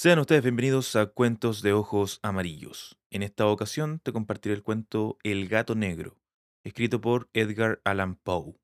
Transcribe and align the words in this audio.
Sean 0.00 0.20
ustedes 0.20 0.44
bienvenidos 0.44 0.94
a 0.94 1.06
Cuentos 1.06 1.60
de 1.60 1.72
Ojos 1.72 2.20
Amarillos. 2.22 2.96
En 3.10 3.24
esta 3.24 3.48
ocasión 3.48 3.98
te 3.98 4.12
compartiré 4.12 4.54
el 4.54 4.62
cuento 4.62 5.18
El 5.24 5.48
gato 5.48 5.74
negro, 5.74 6.16
escrito 6.62 7.00
por 7.00 7.28
Edgar 7.32 7.80
Allan 7.82 8.14
Poe. 8.14 8.54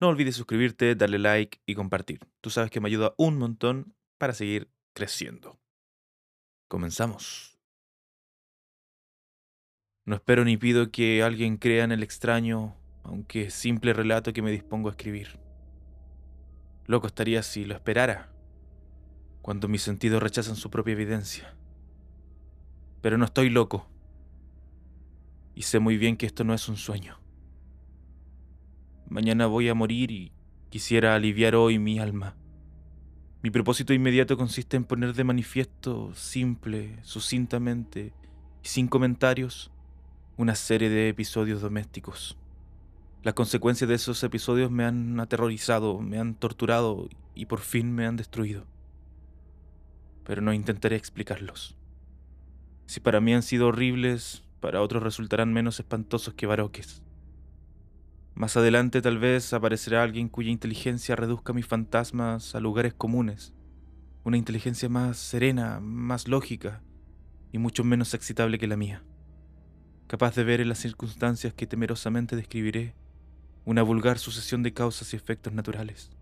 No 0.00 0.08
olvides 0.08 0.34
suscribirte, 0.34 0.96
darle 0.96 1.20
like 1.20 1.60
y 1.64 1.76
compartir. 1.76 2.18
Tú 2.40 2.50
sabes 2.50 2.72
que 2.72 2.80
me 2.80 2.88
ayuda 2.88 3.14
un 3.18 3.38
montón 3.38 3.94
para 4.18 4.32
seguir 4.32 4.68
creciendo. 4.94 5.60
Comenzamos. 6.66 7.56
No 10.06 10.16
espero 10.16 10.44
ni 10.44 10.56
pido 10.56 10.90
que 10.90 11.22
alguien 11.22 11.56
crea 11.58 11.84
en 11.84 11.92
el 11.92 12.02
extraño, 12.02 12.76
aunque 13.04 13.50
simple 13.50 13.92
relato 13.92 14.32
que 14.32 14.42
me 14.42 14.50
dispongo 14.50 14.88
a 14.88 14.90
escribir. 14.90 15.38
Loco 16.86 17.06
estaría 17.06 17.44
si 17.44 17.64
lo 17.64 17.74
esperara 17.74 18.32
cuando 19.48 19.66
mis 19.66 19.80
sentidos 19.80 20.22
rechazan 20.22 20.56
su 20.56 20.68
propia 20.68 20.92
evidencia. 20.92 21.54
Pero 23.00 23.16
no 23.16 23.24
estoy 23.24 23.48
loco. 23.48 23.88
Y 25.54 25.62
sé 25.62 25.78
muy 25.78 25.96
bien 25.96 26.18
que 26.18 26.26
esto 26.26 26.44
no 26.44 26.52
es 26.52 26.68
un 26.68 26.76
sueño. 26.76 27.18
Mañana 29.08 29.46
voy 29.46 29.70
a 29.70 29.74
morir 29.74 30.10
y 30.10 30.32
quisiera 30.68 31.14
aliviar 31.14 31.54
hoy 31.54 31.78
mi 31.78 31.98
alma. 31.98 32.36
Mi 33.42 33.48
propósito 33.48 33.94
inmediato 33.94 34.36
consiste 34.36 34.76
en 34.76 34.84
poner 34.84 35.14
de 35.14 35.24
manifiesto, 35.24 36.12
simple, 36.14 36.98
sucintamente 37.02 38.12
y 38.62 38.68
sin 38.68 38.86
comentarios, 38.86 39.70
una 40.36 40.56
serie 40.56 40.90
de 40.90 41.08
episodios 41.08 41.62
domésticos. 41.62 42.36
Las 43.22 43.32
consecuencias 43.32 43.88
de 43.88 43.94
esos 43.94 44.22
episodios 44.24 44.70
me 44.70 44.84
han 44.84 45.18
aterrorizado, 45.18 46.00
me 46.00 46.18
han 46.18 46.34
torturado 46.34 47.08
y 47.34 47.46
por 47.46 47.60
fin 47.60 47.94
me 47.94 48.04
han 48.04 48.16
destruido 48.16 48.66
pero 50.28 50.42
no 50.42 50.52
intentaré 50.52 50.94
explicarlos. 50.94 51.74
Si 52.84 53.00
para 53.00 53.18
mí 53.18 53.32
han 53.32 53.42
sido 53.42 53.68
horribles, 53.68 54.44
para 54.60 54.82
otros 54.82 55.02
resultarán 55.02 55.54
menos 55.54 55.80
espantosos 55.80 56.34
que 56.34 56.44
baroques. 56.44 57.02
Más 58.34 58.54
adelante 58.58 59.00
tal 59.00 59.16
vez 59.16 59.54
aparecerá 59.54 60.02
alguien 60.02 60.28
cuya 60.28 60.50
inteligencia 60.50 61.16
reduzca 61.16 61.54
mis 61.54 61.66
fantasmas 61.66 62.54
a 62.54 62.60
lugares 62.60 62.92
comunes, 62.92 63.54
una 64.22 64.36
inteligencia 64.36 64.90
más 64.90 65.16
serena, 65.16 65.80
más 65.80 66.28
lógica 66.28 66.82
y 67.50 67.56
mucho 67.56 67.82
menos 67.82 68.12
excitable 68.12 68.58
que 68.58 68.66
la 68.66 68.76
mía, 68.76 69.02
capaz 70.08 70.34
de 70.34 70.44
ver 70.44 70.60
en 70.60 70.68
las 70.68 70.78
circunstancias 70.78 71.54
que 71.54 71.66
temerosamente 71.66 72.36
describiré 72.36 72.94
una 73.64 73.82
vulgar 73.82 74.18
sucesión 74.18 74.62
de 74.62 74.74
causas 74.74 75.14
y 75.14 75.16
efectos 75.16 75.54
naturales. 75.54 76.17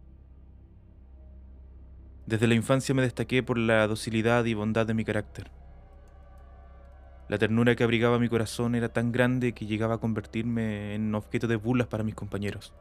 Desde 2.27 2.49
la 2.49 2.55
infancia 2.55 2.93
me 2.93 3.03
destaqué 3.03 3.45
por 3.45 3.57
la 3.57 3.87
docilidad 3.87 4.45
y 4.47 4.55
bondad 4.55 4.85
de 4.85 4.95
mi 4.95 5.05
carácter. 5.05 5.49
La 7.29 7.39
ternura 7.39 7.77
que 7.77 7.85
abrigaba 7.85 8.19
mi 8.19 8.29
corazón 8.29 8.75
era 8.75 8.89
tan 8.89 9.13
grande 9.13 9.53
que 9.53 9.67
llegaba 9.67 9.95
a 9.95 9.99
convertirme 9.99 10.95
en 10.97 11.15
objeto 11.15 11.47
de 11.47 11.55
burlas 11.55 11.87
para 11.87 12.03
mis 12.03 12.17
compañeros. 12.17 12.75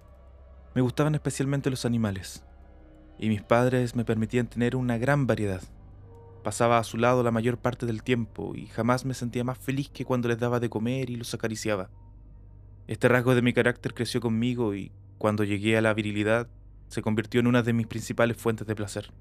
Me 0.73 0.81
gustaban 0.81 1.13
especialmente 1.13 1.69
los 1.69 1.85
animales, 1.85 2.43
y 3.19 3.29
mis 3.29 3.43
padres 3.43 3.95
me 3.95 4.03
permitían 4.03 4.47
tener 4.47 4.75
una 4.75 4.97
gran 4.97 5.27
variedad. 5.27 5.61
Pasaba 6.43 6.79
a 6.79 6.83
su 6.83 6.97
lado 6.97 7.21
la 7.21 7.31
mayor 7.31 7.57
parte 7.57 7.85
del 7.85 8.01
tiempo 8.01 8.55
y 8.55 8.65
jamás 8.65 9.05
me 9.05 9.13
sentía 9.13 9.43
más 9.43 9.59
feliz 9.59 9.89
que 9.89 10.05
cuando 10.05 10.27
les 10.27 10.39
daba 10.39 10.59
de 10.59 10.69
comer 10.69 11.11
y 11.11 11.17
los 11.17 11.33
acariciaba. 11.35 11.89
Este 12.87 13.07
rasgo 13.07 13.35
de 13.35 13.43
mi 13.43 13.53
carácter 13.53 13.93
creció 13.93 14.21
conmigo 14.21 14.73
y, 14.73 14.91
cuando 15.19 15.43
llegué 15.43 15.77
a 15.77 15.81
la 15.81 15.93
virilidad, 15.93 16.47
se 16.87 17.03
convirtió 17.03 17.39
en 17.39 17.47
una 17.47 17.63
de 17.63 17.73
mis 17.73 17.87
principales 17.87 18.37
fuentes 18.37 18.67
de 18.67 18.75
placer. 18.75 19.11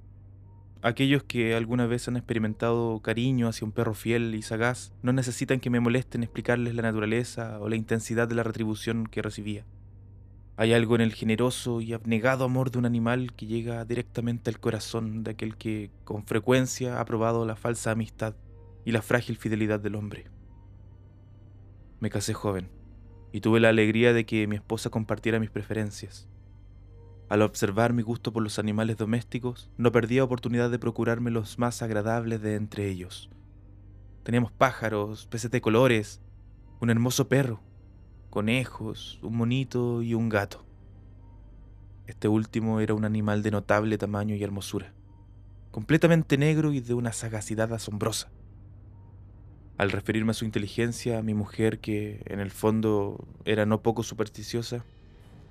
Aquellos 0.84 1.22
que 1.22 1.54
alguna 1.54 1.86
vez 1.86 2.08
han 2.08 2.18
experimentado 2.18 3.00
cariño 3.00 3.48
hacia 3.48 3.64
un 3.64 3.72
perro 3.72 3.94
fiel 3.94 4.34
y 4.34 4.42
sagaz 4.42 4.92
no 5.00 5.14
necesitan 5.14 5.58
que 5.58 5.70
me 5.70 5.80
molesten 5.80 6.22
explicarles 6.22 6.74
la 6.74 6.82
naturaleza 6.82 7.58
o 7.58 7.70
la 7.70 7.76
intensidad 7.76 8.28
de 8.28 8.34
la 8.34 8.42
retribución 8.42 9.06
que 9.06 9.22
recibía. 9.22 9.64
Hay 10.58 10.74
algo 10.74 10.94
en 10.94 11.00
el 11.00 11.14
generoso 11.14 11.80
y 11.80 11.94
abnegado 11.94 12.44
amor 12.44 12.70
de 12.70 12.80
un 12.80 12.84
animal 12.84 13.32
que 13.32 13.46
llega 13.46 13.82
directamente 13.86 14.50
al 14.50 14.60
corazón 14.60 15.24
de 15.24 15.30
aquel 15.30 15.56
que 15.56 15.90
con 16.04 16.26
frecuencia 16.26 17.00
ha 17.00 17.04
probado 17.06 17.46
la 17.46 17.56
falsa 17.56 17.92
amistad 17.92 18.34
y 18.84 18.92
la 18.92 19.00
frágil 19.00 19.38
fidelidad 19.38 19.80
del 19.80 19.94
hombre. 19.94 20.26
Me 21.98 22.10
casé 22.10 22.34
joven 22.34 22.68
y 23.32 23.40
tuve 23.40 23.58
la 23.58 23.70
alegría 23.70 24.12
de 24.12 24.26
que 24.26 24.46
mi 24.46 24.56
esposa 24.56 24.90
compartiera 24.90 25.40
mis 25.40 25.48
preferencias. 25.48 26.28
Al 27.28 27.42
observar 27.42 27.92
mi 27.92 28.02
gusto 28.02 28.32
por 28.32 28.42
los 28.42 28.58
animales 28.58 28.98
domésticos, 28.98 29.70
no 29.78 29.92
perdía 29.92 30.24
oportunidad 30.24 30.70
de 30.70 30.78
procurarme 30.78 31.30
los 31.30 31.58
más 31.58 31.80
agradables 31.82 32.42
de 32.42 32.54
entre 32.54 32.88
ellos. 32.88 33.30
Teníamos 34.24 34.52
pájaros, 34.52 35.26
peces 35.26 35.50
de 35.50 35.60
colores, 35.60 36.20
un 36.80 36.90
hermoso 36.90 37.28
perro, 37.28 37.60
conejos, 38.28 39.18
un 39.22 39.36
monito 39.36 40.02
y 40.02 40.14
un 40.14 40.28
gato. 40.28 40.66
Este 42.06 42.28
último 42.28 42.80
era 42.80 42.92
un 42.92 43.06
animal 43.06 43.42
de 43.42 43.50
notable 43.50 43.96
tamaño 43.96 44.34
y 44.34 44.42
hermosura, 44.42 44.92
completamente 45.70 46.36
negro 46.36 46.72
y 46.74 46.80
de 46.80 46.92
una 46.92 47.12
sagacidad 47.12 47.72
asombrosa. 47.72 48.30
Al 49.78 49.90
referirme 49.90 50.32
a 50.32 50.34
su 50.34 50.44
inteligencia, 50.44 51.22
mi 51.22 51.32
mujer, 51.32 51.80
que 51.80 52.22
en 52.26 52.40
el 52.40 52.50
fondo 52.50 53.26
era 53.46 53.64
no 53.64 53.82
poco 53.82 54.02
supersticiosa, 54.02 54.84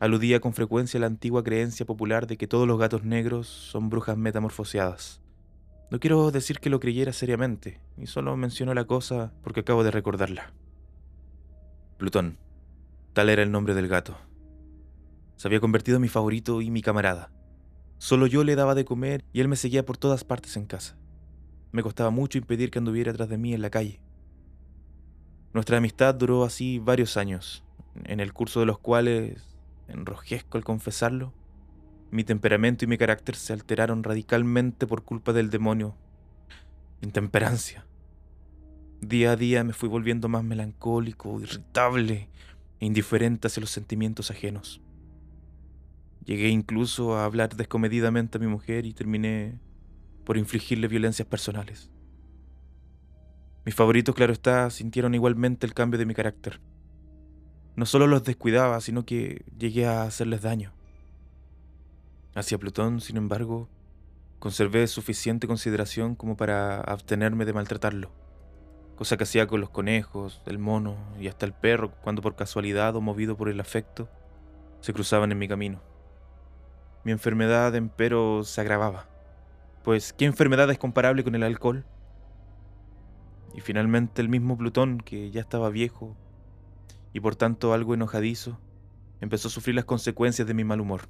Aludía 0.03 0.41
con 0.41 0.51
frecuencia 0.51 0.97
a 0.97 0.99
la 0.99 1.07
antigua 1.07 1.45
creencia 1.45 1.85
popular 1.85 2.27
de 2.27 2.35
que 2.35 2.45
todos 2.45 2.67
los 2.67 2.77
gatos 2.77 3.05
negros 3.05 3.47
son 3.47 3.89
brujas 3.89 4.17
metamorfoseadas. 4.17 5.21
No 5.91 6.01
quiero 6.01 6.29
decir 6.29 6.59
que 6.59 6.69
lo 6.69 6.81
creyera 6.81 7.13
seriamente, 7.13 7.79
y 7.97 8.07
solo 8.07 8.35
menciono 8.35 8.73
la 8.73 8.83
cosa 8.83 9.31
porque 9.43 9.61
acabo 9.61 9.81
de 9.85 9.91
recordarla. 9.91 10.51
Plutón. 11.95 12.37
Tal 13.13 13.29
era 13.29 13.43
el 13.43 13.51
nombre 13.53 13.75
del 13.75 13.87
gato. 13.87 14.17
Se 15.37 15.47
había 15.47 15.61
convertido 15.61 15.95
en 15.95 16.01
mi 16.01 16.09
favorito 16.09 16.61
y 16.61 16.69
mi 16.69 16.81
camarada. 16.81 17.31
Solo 17.97 18.27
yo 18.27 18.43
le 18.43 18.57
daba 18.57 18.75
de 18.75 18.83
comer 18.83 19.23
y 19.31 19.39
él 19.39 19.47
me 19.47 19.55
seguía 19.55 19.85
por 19.85 19.95
todas 19.95 20.25
partes 20.25 20.57
en 20.57 20.65
casa. 20.65 20.97
Me 21.71 21.81
costaba 21.81 22.09
mucho 22.09 22.37
impedir 22.37 22.71
que 22.71 22.79
anduviera 22.79 23.13
tras 23.13 23.29
de 23.29 23.37
mí 23.37 23.53
en 23.53 23.61
la 23.61 23.69
calle. 23.69 24.01
Nuestra 25.53 25.77
amistad 25.77 26.13
duró 26.13 26.43
así 26.43 26.79
varios 26.79 27.15
años, 27.15 27.63
en 28.03 28.19
el 28.19 28.33
curso 28.33 28.59
de 28.59 28.65
los 28.65 28.79
cuales 28.79 29.52
enrojezco 29.87 30.57
al 30.57 30.63
confesarlo, 30.63 31.33
mi 32.11 32.23
temperamento 32.23 32.85
y 32.85 32.87
mi 32.87 32.97
carácter 32.97 33.35
se 33.35 33.53
alteraron 33.53 34.03
radicalmente 34.03 34.85
por 34.85 35.03
culpa 35.03 35.33
del 35.33 35.49
demonio. 35.49 35.95
Intemperancia. 37.01 37.87
Día 39.01 39.31
a 39.31 39.35
día 39.35 39.63
me 39.63 39.73
fui 39.73 39.89
volviendo 39.89 40.29
más 40.29 40.43
melancólico, 40.43 41.41
irritable 41.41 42.29
e 42.79 42.85
indiferente 42.85 43.47
hacia 43.47 43.61
los 43.61 43.71
sentimientos 43.71 44.29
ajenos. 44.29 44.79
Llegué 46.23 46.49
incluso 46.49 47.17
a 47.17 47.25
hablar 47.25 47.55
descomedidamente 47.55 48.37
a 48.37 48.41
mi 48.41 48.47
mujer 48.47 48.85
y 48.85 48.93
terminé 48.93 49.59
por 50.23 50.37
infligirle 50.37 50.87
violencias 50.87 51.27
personales. 51.27 51.91
Mis 53.65 53.75
favoritos, 53.75 54.13
claro 54.13 54.33
está, 54.33 54.69
sintieron 54.69 55.15
igualmente 55.15 55.65
el 55.65 55.73
cambio 55.73 55.97
de 55.97 56.05
mi 56.05 56.13
carácter. 56.13 56.61
No 57.75 57.85
solo 57.85 58.07
los 58.07 58.23
descuidaba, 58.23 58.79
sino 58.81 59.05
que 59.05 59.43
llegué 59.57 59.87
a 59.87 60.03
hacerles 60.03 60.43
daño. 60.43 60.73
Hacia 62.35 62.57
Plutón, 62.57 63.01
sin 63.01 63.17
embargo, 63.17 63.69
conservé 64.39 64.85
suficiente 64.87 65.47
consideración 65.47 66.15
como 66.15 66.35
para 66.35 66.81
abstenerme 66.81 67.45
de 67.45 67.53
maltratarlo, 67.53 68.11
cosa 68.95 69.17
que 69.17 69.23
hacía 69.23 69.47
con 69.47 69.61
los 69.61 69.69
conejos, 69.69 70.41
el 70.45 70.59
mono 70.59 70.97
y 71.19 71.27
hasta 71.27 71.45
el 71.45 71.53
perro 71.53 71.91
cuando 72.01 72.21
por 72.21 72.35
casualidad 72.35 72.95
o 72.95 73.01
movido 73.01 73.37
por 73.37 73.49
el 73.49 73.59
afecto 73.59 74.09
se 74.81 74.93
cruzaban 74.93 75.31
en 75.31 75.39
mi 75.39 75.47
camino. 75.47 75.81
Mi 77.03 77.11
enfermedad, 77.11 77.75
empero, 77.75 78.43
se 78.43 78.61
agravaba, 78.61 79.07
pues 79.83 80.13
¿qué 80.13 80.25
enfermedad 80.25 80.69
es 80.69 80.77
comparable 80.77 81.23
con 81.23 81.35
el 81.35 81.43
alcohol? 81.43 81.85
Y 83.53 83.61
finalmente 83.61 84.21
el 84.21 84.29
mismo 84.29 84.57
Plutón, 84.57 84.99
que 84.99 85.29
ya 85.31 85.41
estaba 85.41 85.69
viejo, 85.69 86.17
y 87.13 87.19
por 87.19 87.35
tanto 87.35 87.73
algo 87.73 87.93
enojadizo, 87.93 88.59
empezó 89.21 89.47
a 89.47 89.51
sufrir 89.51 89.75
las 89.75 89.85
consecuencias 89.85 90.47
de 90.47 90.53
mi 90.53 90.63
mal 90.63 90.81
humor. 90.81 91.07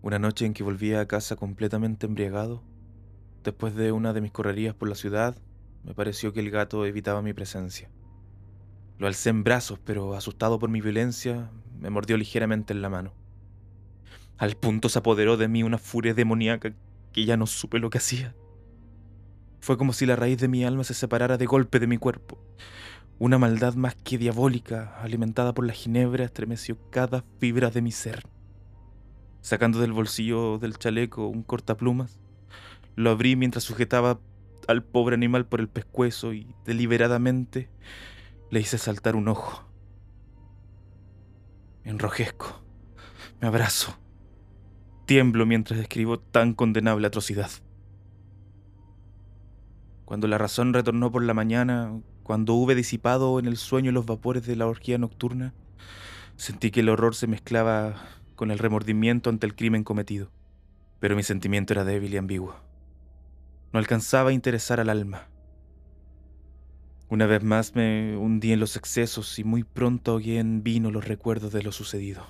Una 0.00 0.18
noche 0.18 0.46
en 0.46 0.54
que 0.54 0.62
volvía 0.62 1.00
a 1.00 1.06
casa 1.06 1.36
completamente 1.36 2.06
embriagado, 2.06 2.62
después 3.44 3.74
de 3.74 3.92
una 3.92 4.12
de 4.12 4.20
mis 4.20 4.32
correrías 4.32 4.74
por 4.74 4.88
la 4.88 4.94
ciudad, 4.94 5.36
me 5.84 5.94
pareció 5.94 6.32
que 6.32 6.40
el 6.40 6.50
gato 6.50 6.86
evitaba 6.86 7.22
mi 7.22 7.32
presencia. 7.32 7.90
Lo 8.98 9.08
alcé 9.08 9.30
en 9.30 9.42
brazos, 9.42 9.80
pero 9.84 10.14
asustado 10.14 10.58
por 10.58 10.70
mi 10.70 10.80
violencia, 10.80 11.50
me 11.78 11.90
mordió 11.90 12.16
ligeramente 12.16 12.72
en 12.72 12.82
la 12.82 12.88
mano. 12.88 13.12
Al 14.38 14.56
punto 14.56 14.88
se 14.88 15.00
apoderó 15.00 15.36
de 15.36 15.48
mí 15.48 15.62
una 15.62 15.78
furia 15.78 16.14
demoníaca 16.14 16.72
que 17.12 17.24
ya 17.24 17.36
no 17.36 17.46
supe 17.46 17.78
lo 17.78 17.90
que 17.90 17.98
hacía. 17.98 18.34
Fue 19.60 19.76
como 19.76 19.92
si 19.92 20.06
la 20.06 20.16
raíz 20.16 20.38
de 20.38 20.48
mi 20.48 20.64
alma 20.64 20.84
se 20.84 20.94
separara 20.94 21.36
de 21.38 21.46
golpe 21.46 21.78
de 21.78 21.86
mi 21.86 21.98
cuerpo. 21.98 22.38
Una 23.22 23.38
maldad 23.38 23.74
más 23.74 23.94
que 23.94 24.18
diabólica, 24.18 25.00
alimentada 25.00 25.54
por 25.54 25.64
la 25.64 25.72
ginebra, 25.72 26.24
estremeció 26.24 26.76
cada 26.90 27.22
fibra 27.38 27.70
de 27.70 27.80
mi 27.80 27.92
ser. 27.92 28.26
Sacando 29.40 29.78
del 29.78 29.92
bolsillo 29.92 30.58
del 30.58 30.76
chaleco 30.76 31.28
un 31.28 31.44
cortaplumas, 31.44 32.18
Lo 32.96 33.10
abrí 33.10 33.36
mientras 33.36 33.62
sujetaba 33.62 34.18
al 34.66 34.82
pobre 34.82 35.14
animal 35.14 35.46
por 35.46 35.60
el 35.60 35.68
pescuezo 35.68 36.32
y 36.32 36.52
deliberadamente 36.64 37.70
le 38.50 38.58
hice 38.58 38.76
saltar 38.76 39.14
un 39.14 39.28
ojo. 39.28 39.68
Enrojezco, 41.84 42.60
me 43.40 43.46
abrazo, 43.46 43.96
tiemblo 45.06 45.46
mientras 45.46 45.78
escribo 45.78 46.18
tan 46.18 46.54
condenable 46.54 47.06
atrocidad. 47.06 47.52
Cuando 50.06 50.26
la 50.26 50.38
razón 50.38 50.74
retornó 50.74 51.12
por 51.12 51.22
la 51.22 51.34
mañana, 51.34 52.02
cuando 52.22 52.54
hube 52.54 52.74
disipado 52.74 53.38
en 53.38 53.46
el 53.46 53.56
sueño 53.56 53.92
los 53.92 54.06
vapores 54.06 54.46
de 54.46 54.56
la 54.56 54.66
orgía 54.66 54.98
nocturna, 54.98 55.54
sentí 56.36 56.70
que 56.70 56.80
el 56.80 56.88
horror 56.88 57.14
se 57.14 57.26
mezclaba 57.26 57.96
con 58.36 58.50
el 58.50 58.58
remordimiento 58.58 59.30
ante 59.30 59.46
el 59.46 59.54
crimen 59.54 59.84
cometido, 59.84 60.30
pero 61.00 61.16
mi 61.16 61.22
sentimiento 61.22 61.72
era 61.72 61.84
débil 61.84 62.14
y 62.14 62.16
ambiguo. 62.16 62.56
No 63.72 63.78
alcanzaba 63.78 64.30
a 64.30 64.32
interesar 64.32 64.80
al 64.80 64.90
alma. 64.90 65.28
Una 67.08 67.26
vez 67.26 67.42
más 67.42 67.74
me 67.74 68.16
hundí 68.16 68.52
en 68.52 68.60
los 68.60 68.76
excesos 68.76 69.38
y 69.38 69.44
muy 69.44 69.64
pronto 69.64 70.12
ahogué 70.12 70.38
en 70.38 70.62
vino 70.62 70.90
los 70.90 71.06
recuerdos 71.06 71.52
de 71.52 71.62
lo 71.62 71.72
sucedido. 71.72 72.26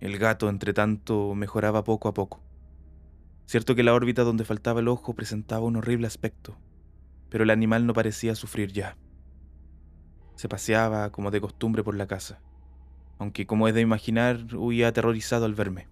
El 0.00 0.18
gato, 0.18 0.48
entre 0.48 0.72
tanto, 0.72 1.34
mejoraba 1.34 1.84
poco 1.84 2.08
a 2.08 2.14
poco. 2.14 2.40
Cierto 3.46 3.74
que 3.74 3.82
la 3.82 3.94
órbita 3.94 4.22
donde 4.22 4.44
faltaba 4.44 4.80
el 4.80 4.88
ojo 4.88 5.14
presentaba 5.14 5.64
un 5.64 5.76
horrible 5.76 6.06
aspecto, 6.06 6.56
pero 7.30 7.44
el 7.44 7.50
animal 7.50 7.86
no 7.86 7.94
parecía 7.94 8.34
sufrir 8.34 8.72
ya. 8.72 8.96
Se 10.34 10.48
paseaba 10.48 11.10
como 11.10 11.30
de 11.30 11.40
costumbre 11.40 11.82
por 11.82 11.96
la 11.96 12.06
casa, 12.06 12.40
aunque 13.18 13.46
como 13.46 13.68
es 13.68 13.74
de 13.74 13.82
imaginar, 13.82 14.46
huía 14.54 14.88
aterrorizado 14.88 15.44
al 15.44 15.54
verme. 15.54 15.88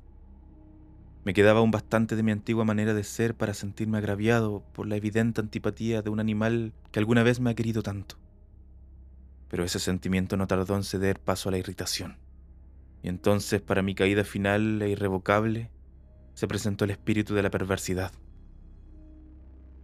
Me 1.25 1.35
quedaba 1.35 1.61
aún 1.61 1.71
bastante 1.71 2.17
de 2.17 2.23
mi 2.23 2.33
antigua 2.33 2.65
manera 2.65 2.95
de 2.95 3.05
ser 3.05 3.35
para 3.35 3.53
sentirme 3.53 3.99
agraviado 3.99 4.65
por 4.73 4.87
la 4.87 4.97
evidente 4.97 5.43
antipatía 5.43 6.01
de 6.01 6.09
un 6.09 6.21
animal 6.21 6.73
que 6.91 6.99
alguna 6.99 7.23
vez 7.23 7.39
me 7.39 7.51
ha 7.51 7.55
querido 7.55 7.83
tanto. 7.83 8.17
Pero 9.49 9.63
ese 9.63 9.79
sentimiento 9.79 10.39
no 10.39 10.47
tardó 10.47 10.75
en 10.75 10.85
ceder 10.85 11.21
paso 11.21 11.51
a 11.51 11.53
la 11.53 11.59
irritación. 11.59 12.17
Y 13.03 13.09
entonces, 13.09 13.61
para 13.61 13.83
mi 13.83 13.95
caída 13.95 14.25
final 14.25 14.81
e 14.81 14.89
irrevocable, 14.89 15.71
se 16.33 16.49
presentó 16.49 16.87
el 16.87 16.93
espíritu 16.93 17.35
de 17.35 17.43
la 17.43 17.51
perversidad. 17.51 18.13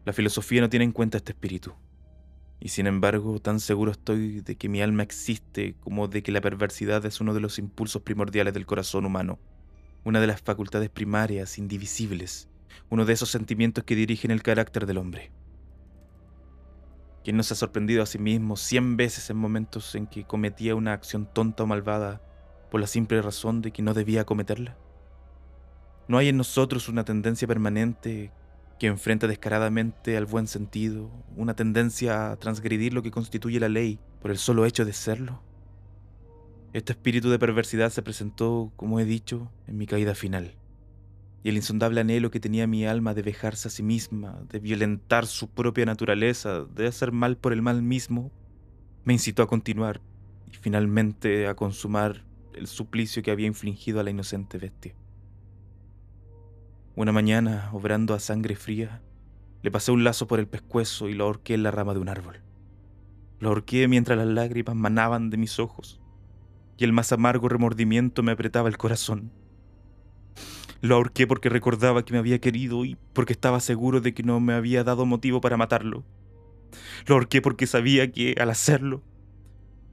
La 0.05 0.13
filosofía 0.13 0.61
no 0.61 0.69
tiene 0.69 0.85
en 0.85 0.93
cuenta 0.93 1.19
este 1.19 1.33
espíritu, 1.33 1.75
y 2.61 2.69
sin 2.69 2.87
embargo 2.87 3.39
tan 3.41 3.61
seguro 3.61 3.93
estoy 3.93 4.41
de 4.41 4.57
que 4.57 4.69
mi 4.69 4.83
alma 4.83 5.03
existe 5.03 5.75
como 5.81 6.09
de 6.09 6.23
que 6.23 6.33
la 6.33 6.41
perversidad 6.41 7.05
es 7.07 7.21
uno 7.21 7.35
de 7.35 7.41
los 7.41 7.59
impulsos 7.59 8.03
primordiales 8.03 8.55
del 8.55 8.67
corazón 8.67 9.07
humano 9.07 9.39
una 10.05 10.21
de 10.21 10.27
las 10.27 10.43
facultades 10.43 10.91
primarias, 10.91 11.59
indivisibles, 11.59 12.49
uno 12.91 13.05
de 13.05 13.15
esos 13.15 13.31
sentimientos 13.31 13.85
que 13.85 13.97
dirigen 13.97 14.31
el 14.31 14.43
carácter 14.43 14.87
del 14.87 14.99
hombre. 14.99 15.33
¿Quién 17.25 17.39
no 17.39 17.43
se 17.43 17.55
ha 17.55 17.57
sorprendido 17.57 18.03
a 18.03 18.07
sí 18.07 18.19
mismo 18.19 18.57
cien 18.57 18.99
veces 18.99 19.31
en 19.31 19.39
momentos 19.39 19.95
en 19.95 20.07
que 20.07 20.25
cometía 20.25 20.75
una 20.75 20.93
acción 20.93 21.27
tonta 21.33 21.63
o 21.63 21.67
malvada 21.67 22.21
por 22.71 22.81
la 22.81 22.87
simple 22.87 23.23
razón 23.23 23.63
de 23.63 23.71
que 23.71 23.83
no 23.83 23.95
debía 23.95 24.27
cometerla? 24.27 24.77
¿No 26.07 26.19
hay 26.19 26.29
en 26.29 26.37
nosotros 26.37 26.91
una 26.91 27.07
tendencia 27.07 27.49
permanente 27.49 28.31
que 28.79 28.87
enfrenta 28.87 29.27
descaradamente 29.27 30.17
al 30.17 30.27
buen 30.27 30.47
sentido, 30.47 31.11
una 31.37 31.55
tendencia 31.55 32.31
a 32.31 32.37
transgredir 32.37 32.93
lo 32.93 33.03
que 33.03 33.11
constituye 33.11 33.61
la 33.61 33.69
ley 33.69 33.99
por 34.21 34.31
el 34.31 34.39
solo 34.39 34.67
hecho 34.67 34.85
de 34.85 34.93
serlo? 34.93 35.43
Este 36.73 36.93
espíritu 36.93 37.31
de 37.31 37.39
perversidad 37.39 37.91
se 37.91 38.03
presentó, 38.03 38.73
como 38.75 38.99
he 38.99 39.05
dicho, 39.05 39.53
en 39.69 39.79
mi 39.79 39.87
caída 39.87 40.15
final. 40.15 40.57
Y 41.45 41.51
el 41.51 41.57
insondable 41.57 42.01
anhelo 42.01 42.31
que 42.31 42.41
tenía 42.41 42.67
mi 42.67 42.85
alma 42.85 43.15
de 43.15 43.23
vejarse 43.23 43.69
a 43.69 43.71
sí 43.71 43.83
misma, 43.83 44.43
de 44.49 44.59
violentar 44.59 45.27
su 45.27 45.49
propia 45.49 45.85
naturaleza, 45.85 46.65
de 46.65 46.87
hacer 46.89 47.13
mal 47.13 47.37
por 47.37 47.53
el 47.53 47.63
mal 47.63 47.83
mismo, 47.83 48.33
me 49.05 49.13
incitó 49.13 49.43
a 49.43 49.47
continuar 49.47 50.01
y 50.51 50.57
finalmente 50.57 51.47
a 51.47 51.55
consumar 51.55 52.25
el 52.55 52.67
suplicio 52.67 53.23
que 53.23 53.31
había 53.31 53.47
infligido 53.47 54.01
a 54.01 54.03
la 54.03 54.11
inocente 54.11 54.59
bestia. 54.59 54.95
Una 56.97 57.11
mañana, 57.11 57.71
obrando 57.73 58.15
a 58.15 58.21
sangre 58.21 58.55
fría, 58.55 59.03
le 59.63 59.73
pasé 59.73 59.91
un 59.91 60.05
lazo 60.05 60.29
por 60.29 60.39
el 60.39 60.47
pescuezo 60.47 61.09
y 61.09 61.15
lo 61.15 61.25
ahorqué 61.25 61.55
en 61.55 61.65
la 61.65 61.73
rama 61.73 61.93
de 61.93 61.99
un 61.99 62.09
árbol. 62.09 62.41
Lo 63.41 63.49
ahorqué 63.49 63.89
mientras 63.89 64.17
las 64.17 64.29
lágrimas 64.29 64.77
manaban 64.77 65.29
de 65.29 65.37
mis 65.37 65.59
ojos 65.59 66.01
y 66.77 66.85
el 66.85 66.93
más 66.93 67.11
amargo 67.11 67.49
remordimiento 67.49 68.23
me 68.23 68.31
apretaba 68.31 68.69
el 68.69 68.79
corazón. 68.79 69.33
Lo 70.83 70.95
ahorqué 70.95 71.27
porque 71.27 71.49
recordaba 71.49 72.05
que 72.05 72.13
me 72.13 72.21
había 72.21 72.41
querido 72.41 72.85
y 72.85 72.97
porque 73.13 73.33
estaba 73.33 73.59
seguro 73.59 74.01
de 74.01 74.15
que 74.15 74.23
no 74.23 74.39
me 74.39 74.55
había 74.55 74.85
dado 74.85 75.05
motivo 75.05 75.41
para 75.41 75.57
matarlo. 75.57 76.05
Lo 77.07 77.17
ahorqué 77.17 77.43
porque 77.43 77.67
sabía 77.67 78.13
que, 78.13 78.37
al 78.39 78.51
hacerlo, 78.51 79.03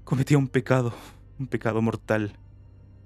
cometía 0.04 0.38
un 0.38 0.48
pecado, 0.48 0.94
un 1.40 1.48
pecado 1.48 1.82
mortal, 1.82 2.38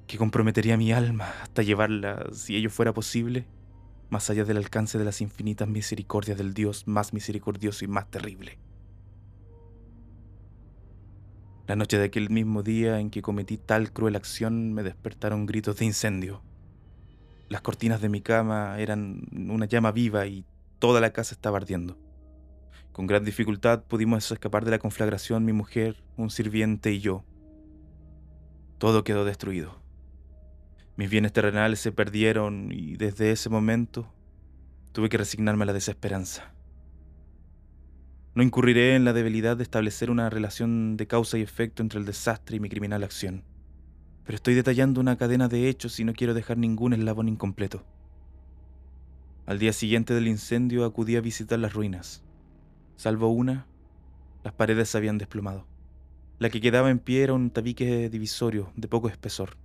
que 0.05 0.17
comprometería 0.17 0.75
mi 0.75 0.91
alma 0.91 1.31
hasta 1.43 1.63
llevarla, 1.63 2.25
si 2.33 2.57
ello 2.57 2.69
fuera 2.69 2.93
posible, 2.93 3.45
más 4.09 4.29
allá 4.29 4.45
del 4.45 4.57
alcance 4.57 4.97
de 4.97 5.05
las 5.05 5.21
infinitas 5.21 5.67
misericordias 5.67 6.37
del 6.37 6.53
Dios 6.53 6.87
más 6.87 7.13
misericordioso 7.13 7.85
y 7.85 7.87
más 7.87 8.09
terrible. 8.09 8.59
La 11.67 11.75
noche 11.75 11.97
de 11.97 12.05
aquel 12.05 12.29
mismo 12.29 12.61
día 12.61 12.99
en 12.99 13.09
que 13.09 13.23
cometí 13.23 13.57
tal 13.57 13.91
cruel 13.91 14.15
acción 14.15 14.73
me 14.73 14.83
despertaron 14.83 15.47
gritos 15.47 15.77
de 15.77 15.85
incendio. 15.85 16.43
Las 17.49 17.61
cortinas 17.61 18.01
de 18.01 18.09
mi 18.09 18.21
cama 18.21 18.79
eran 18.79 19.23
una 19.49 19.65
llama 19.65 19.91
viva 19.91 20.27
y 20.27 20.45
toda 20.77 21.01
la 21.01 21.11
casa 21.11 21.33
estaba 21.33 21.57
ardiendo. 21.57 21.97
Con 22.91 23.07
gran 23.07 23.25
dificultad 23.25 23.83
pudimos 23.83 24.31
escapar 24.31 24.63
de 24.63 24.71
la 24.71 24.79
conflagración 24.79 25.43
mi 25.43 25.53
mujer, 25.53 26.03
un 26.17 26.29
sirviente 26.29 26.91
y 26.91 26.99
yo. 26.99 27.25
Todo 28.77 29.03
quedó 29.03 29.25
destruido. 29.25 29.84
Mis 30.97 31.09
bienes 31.09 31.33
terrenales 31.33 31.79
se 31.79 31.91
perdieron 31.91 32.71
y 32.71 32.95
desde 32.95 33.31
ese 33.31 33.49
momento 33.49 34.07
tuve 34.93 35.09
que 35.09 35.17
resignarme 35.17 35.63
a 35.63 35.65
la 35.65 35.73
desesperanza. 35.73 36.53
No 38.33 38.43
incurriré 38.43 38.95
en 38.95 39.03
la 39.03 39.11
debilidad 39.11 39.57
de 39.57 39.63
establecer 39.63 40.09
una 40.09 40.29
relación 40.29 40.95
de 40.95 41.07
causa 41.07 41.37
y 41.37 41.41
efecto 41.41 41.83
entre 41.83 41.99
el 41.99 42.05
desastre 42.05 42.57
y 42.57 42.59
mi 42.61 42.69
criminal 42.69 43.03
acción, 43.03 43.43
pero 44.23 44.37
estoy 44.37 44.53
detallando 44.53 45.01
una 45.01 45.17
cadena 45.17 45.49
de 45.49 45.67
hechos 45.67 45.99
y 45.99 46.05
no 46.05 46.13
quiero 46.13 46.33
dejar 46.33 46.57
ningún 46.57 46.93
eslabón 46.93 47.27
incompleto. 47.27 47.85
Al 49.45 49.59
día 49.59 49.73
siguiente 49.73 50.13
del 50.13 50.27
incendio 50.27 50.85
acudí 50.85 51.17
a 51.17 51.21
visitar 51.21 51.59
las 51.59 51.73
ruinas. 51.73 52.23
Salvo 52.95 53.27
una, 53.27 53.67
las 54.45 54.53
paredes 54.53 54.89
se 54.89 54.97
habían 54.97 55.17
desplomado. 55.17 55.67
La 56.39 56.49
que 56.49 56.61
quedaba 56.61 56.89
en 56.89 56.99
pie 56.99 57.23
era 57.23 57.33
un 57.33 57.51
tabique 57.51 58.09
divisorio 58.09 58.71
de 58.75 58.87
poco 58.87 59.09
espesor, 59.09 59.57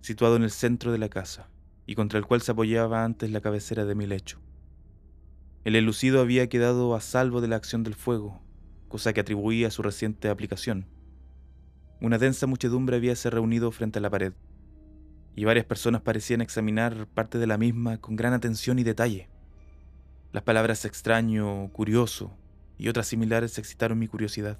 situado 0.00 0.36
en 0.36 0.42
el 0.42 0.50
centro 0.50 0.92
de 0.92 0.98
la 0.98 1.08
casa, 1.08 1.48
y 1.86 1.94
contra 1.94 2.18
el 2.18 2.26
cual 2.26 2.40
se 2.42 2.52
apoyaba 2.52 3.04
antes 3.04 3.30
la 3.30 3.40
cabecera 3.40 3.84
de 3.84 3.94
mi 3.94 4.06
lecho. 4.06 4.40
El 5.64 5.76
elucido 5.76 6.20
había 6.20 6.48
quedado 6.48 6.94
a 6.94 7.00
salvo 7.00 7.40
de 7.40 7.48
la 7.48 7.56
acción 7.56 7.82
del 7.82 7.94
fuego, 7.94 8.40
cosa 8.88 9.12
que 9.12 9.20
atribuía 9.20 9.68
a 9.68 9.70
su 9.70 9.82
reciente 9.82 10.28
aplicación. 10.28 10.86
Una 12.00 12.18
densa 12.18 12.46
muchedumbre 12.46 12.96
habíase 12.96 13.28
reunido 13.30 13.70
frente 13.72 13.98
a 13.98 14.02
la 14.02 14.10
pared, 14.10 14.32
y 15.34 15.44
varias 15.44 15.66
personas 15.66 16.02
parecían 16.02 16.40
examinar 16.40 17.06
parte 17.06 17.38
de 17.38 17.46
la 17.46 17.58
misma 17.58 17.98
con 17.98 18.16
gran 18.16 18.32
atención 18.32 18.78
y 18.78 18.84
detalle. 18.84 19.28
Las 20.32 20.42
palabras 20.42 20.84
extraño, 20.84 21.70
curioso 21.72 22.36
y 22.76 22.88
otras 22.88 23.06
similares 23.06 23.58
excitaron 23.58 23.98
mi 23.98 24.08
curiosidad. 24.08 24.58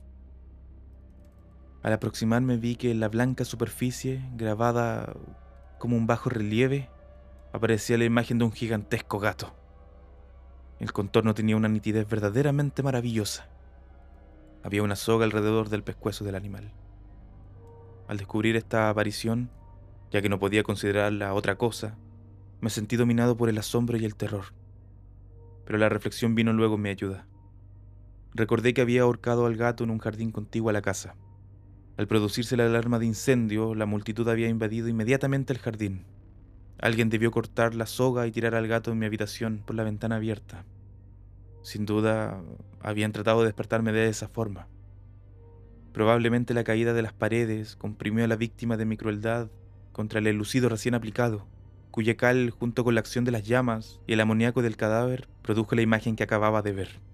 Al 1.83 1.93
aproximarme 1.93 2.57
vi 2.57 2.77
que 2.77 2.91
en 2.91 3.01
la 3.01 3.09
blanca 3.09 3.45
superficie, 3.45 4.23
grabada 4.35 5.15
como 5.79 5.97
un 5.97 6.07
bajo 6.07 6.29
relieve, 6.29 6.91
aparecía 7.53 7.99
la 7.99 8.05
imagen 8.05 8.39
de 8.39 8.45
un 8.45 8.53
gigantesco 8.53 9.19
gato. 9.21 9.55
El 10.81 10.93
contorno 10.93 11.35
tenía 11.35 11.57
una 11.57 11.69
nitidez 11.69 12.09
verdaderamente 12.09 12.83
maravillosa. 12.83 13.49
Había 14.63 14.83
una 14.83 14.97
soga 14.97 15.25
alrededor 15.25 15.69
del 15.69 15.85
pescuezo 15.85 16.25
del 16.25 16.35
animal. 16.35 16.73
Al 18.09 18.17
descubrir 18.17 18.57
esta 18.57 18.89
aparición, 18.89 19.51
ya 20.11 20.21
que 20.21 20.29
no 20.29 20.39
podía 20.39 20.63
considerarla 20.63 21.35
otra 21.35 21.57
cosa, 21.57 21.97
me 22.61 22.71
sentí 22.71 22.97
dominado 22.97 23.37
por 23.37 23.49
el 23.49 23.59
asombro 23.59 23.99
y 23.99 24.05
el 24.05 24.17
terror. 24.17 24.47
Pero 25.65 25.79
la 25.79 25.89
reflexión 25.89 26.35
vino 26.35 26.53
luego 26.53 26.75
en 26.75 26.83
mi 26.83 26.89
ayuda. 26.89 27.27
Recordé 28.35 28.75
que 28.75 28.81
había 28.81 29.03
ahorcado 29.03 29.47
al 29.47 29.57
gato 29.57 29.85
en 29.85 29.91
un 29.91 29.99
jardín 29.99 30.33
contiguo 30.33 30.71
a 30.71 30.73
la 30.73 30.83
casa. 30.83 31.15
Al 31.99 32.07
producirse 32.07 32.57
la 32.57 32.65
alarma 32.65 32.99
de 32.99 33.05
incendio, 33.05 33.75
la 33.75 33.85
multitud 33.85 34.27
había 34.29 34.49
invadido 34.49 34.89
inmediatamente 34.89 35.53
el 35.53 35.59
jardín, 35.59 36.07
Alguien 36.81 37.11
debió 37.11 37.33
cortar 37.33 37.75
la 37.75 37.87
soga 37.87 38.27
y 38.27 38.31
tirar 38.31 38.55
al 38.55 38.69
gato 38.69 38.93
en 38.93 38.99
mi 39.01 39.07
habitación 39.07 39.63
por 39.67 39.75
la 39.75 39.83
ventana 39.83 40.17
abierta. 40.17 40.65
Sin 41.63 41.87
duda, 41.87 42.41
habían 42.81 43.11
tratado 43.11 43.41
de 43.41 43.47
despertarme 43.47 43.93
de 43.93 44.09
esa 44.09 44.29
forma. 44.29 44.69
Probablemente 45.93 46.55
la 46.55 46.63
caída 46.63 46.93
de 46.93 47.03
las 47.03 47.13
paredes 47.13 47.75
comprimió 47.75 48.25
a 48.25 48.29
la 48.29 48.37
víctima 48.37 48.77
de 48.77 48.85
mi 48.85 48.97
crueldad 48.97 49.49
contra 49.91 50.21
el 50.21 50.29
elucido 50.29 50.69
recién 50.69 50.95
aplicado, 50.95 51.47
cuya 51.91 52.17
cal, 52.17 52.51
junto 52.51 52.85
con 52.85 52.95
la 52.95 53.01
acción 53.01 53.25
de 53.25 53.33
las 53.33 53.45
llamas 53.45 53.99
y 54.07 54.13
el 54.13 54.21
amoníaco 54.21 54.63
del 54.63 54.77
cadáver, 54.77 55.27
produjo 55.43 55.75
la 55.75 55.83
imagen 55.83 56.15
que 56.15 56.23
acababa 56.23 56.63
de 56.63 56.73
ver. 56.73 57.08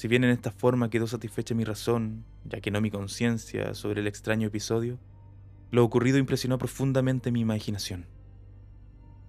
Si 0.00 0.08
bien 0.08 0.24
en 0.24 0.30
esta 0.30 0.50
forma 0.50 0.88
quedó 0.88 1.06
satisfecha 1.06 1.54
mi 1.54 1.62
razón, 1.62 2.24
ya 2.46 2.62
que 2.62 2.70
no 2.70 2.80
mi 2.80 2.90
conciencia, 2.90 3.74
sobre 3.74 4.00
el 4.00 4.06
extraño 4.06 4.48
episodio, 4.48 4.98
lo 5.70 5.84
ocurrido 5.84 6.16
impresionó 6.16 6.56
profundamente 6.56 7.30
mi 7.30 7.40
imaginación. 7.40 8.06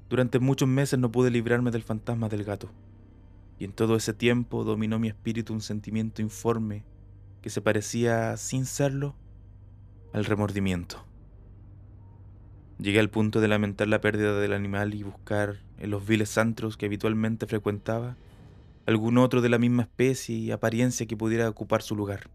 Durante 0.09 0.39
muchos 0.39 0.69
meses 0.69 0.97
no 0.97 1.11
pude 1.11 1.29
librarme 1.29 1.71
del 1.71 1.83
fantasma 1.83 2.29
del 2.29 2.45
gato, 2.45 2.71
y 3.59 3.65
en 3.65 3.73
todo 3.73 3.97
ese 3.97 4.13
tiempo 4.13 4.63
dominó 4.63 4.97
mi 4.97 5.09
espíritu 5.09 5.51
un 5.51 5.59
sentimiento 5.59 6.21
informe 6.21 6.85
que 7.41 7.49
se 7.49 7.59
parecía, 7.59 8.37
sin 8.37 8.65
serlo, 8.65 9.13
al 10.13 10.23
remordimiento. 10.23 11.05
Llegué 12.79 13.01
al 13.01 13.09
punto 13.09 13.41
de 13.41 13.49
lamentar 13.49 13.89
la 13.89 13.99
pérdida 13.99 14.39
del 14.39 14.53
animal 14.53 14.93
y 14.93 15.03
buscar, 15.03 15.57
en 15.79 15.91
los 15.91 16.07
viles 16.07 16.37
antros 16.37 16.77
que 16.77 16.85
habitualmente 16.85 17.45
frecuentaba, 17.45 18.15
algún 18.91 19.17
otro 19.17 19.41
de 19.41 19.49
la 19.49 19.57
misma 19.57 19.83
especie 19.83 20.35
y 20.35 20.51
apariencia 20.51 21.07
que 21.07 21.17
pudiera 21.17 21.49
ocupar 21.49 21.81
su 21.81 21.95
lugar. 21.95 22.29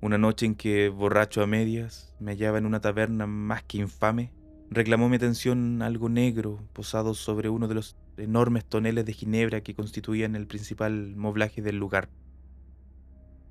Una 0.00 0.18
noche 0.18 0.46
en 0.46 0.54
que, 0.54 0.90
borracho 0.90 1.42
a 1.42 1.46
medias, 1.46 2.14
me 2.20 2.32
hallaba 2.32 2.58
en 2.58 2.66
una 2.66 2.80
taberna 2.80 3.26
más 3.26 3.62
que 3.62 3.78
infame, 3.78 4.32
reclamó 4.70 5.08
mi 5.08 5.16
atención 5.16 5.80
algo 5.80 6.08
negro 6.08 6.60
posado 6.74 7.14
sobre 7.14 7.48
uno 7.48 7.68
de 7.68 7.74
los 7.74 7.96
enormes 8.18 8.64
toneles 8.64 9.06
de 9.06 9.12
ginebra 9.14 9.62
que 9.62 9.74
constituían 9.74 10.36
el 10.36 10.46
principal 10.46 11.16
moblaje 11.16 11.62
del 11.62 11.78
lugar. 11.78 12.10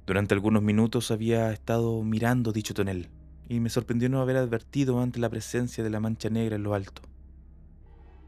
Durante 0.05 0.35
algunos 0.35 0.61
minutos 0.61 1.11
había 1.11 1.51
estado 1.51 2.03
mirando 2.03 2.51
dicho 2.51 2.73
tonel, 2.73 3.09
y 3.49 3.59
me 3.59 3.69
sorprendió 3.69 4.09
no 4.09 4.21
haber 4.21 4.37
advertido 4.37 5.01
antes 5.01 5.19
la 5.19 5.29
presencia 5.29 5.83
de 5.83 5.89
la 5.89 5.99
mancha 5.99 6.29
negra 6.29 6.55
en 6.55 6.63
lo 6.63 6.75
alto. 6.75 7.01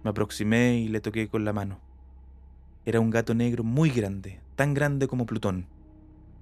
Me 0.03 0.09
aproximé 0.09 0.79
y 0.79 0.87
le 0.87 1.01
toqué 1.01 1.27
con 1.27 1.45
la 1.45 1.53
mano. 1.53 1.84
Era 2.85 2.99
un 2.99 3.09
gato 3.09 3.33
negro 3.33 3.63
muy 3.63 3.89
grande, 3.89 4.41
tan 4.55 4.75
grande 4.75 5.07
como 5.07 5.25
Plutón, 5.25 5.65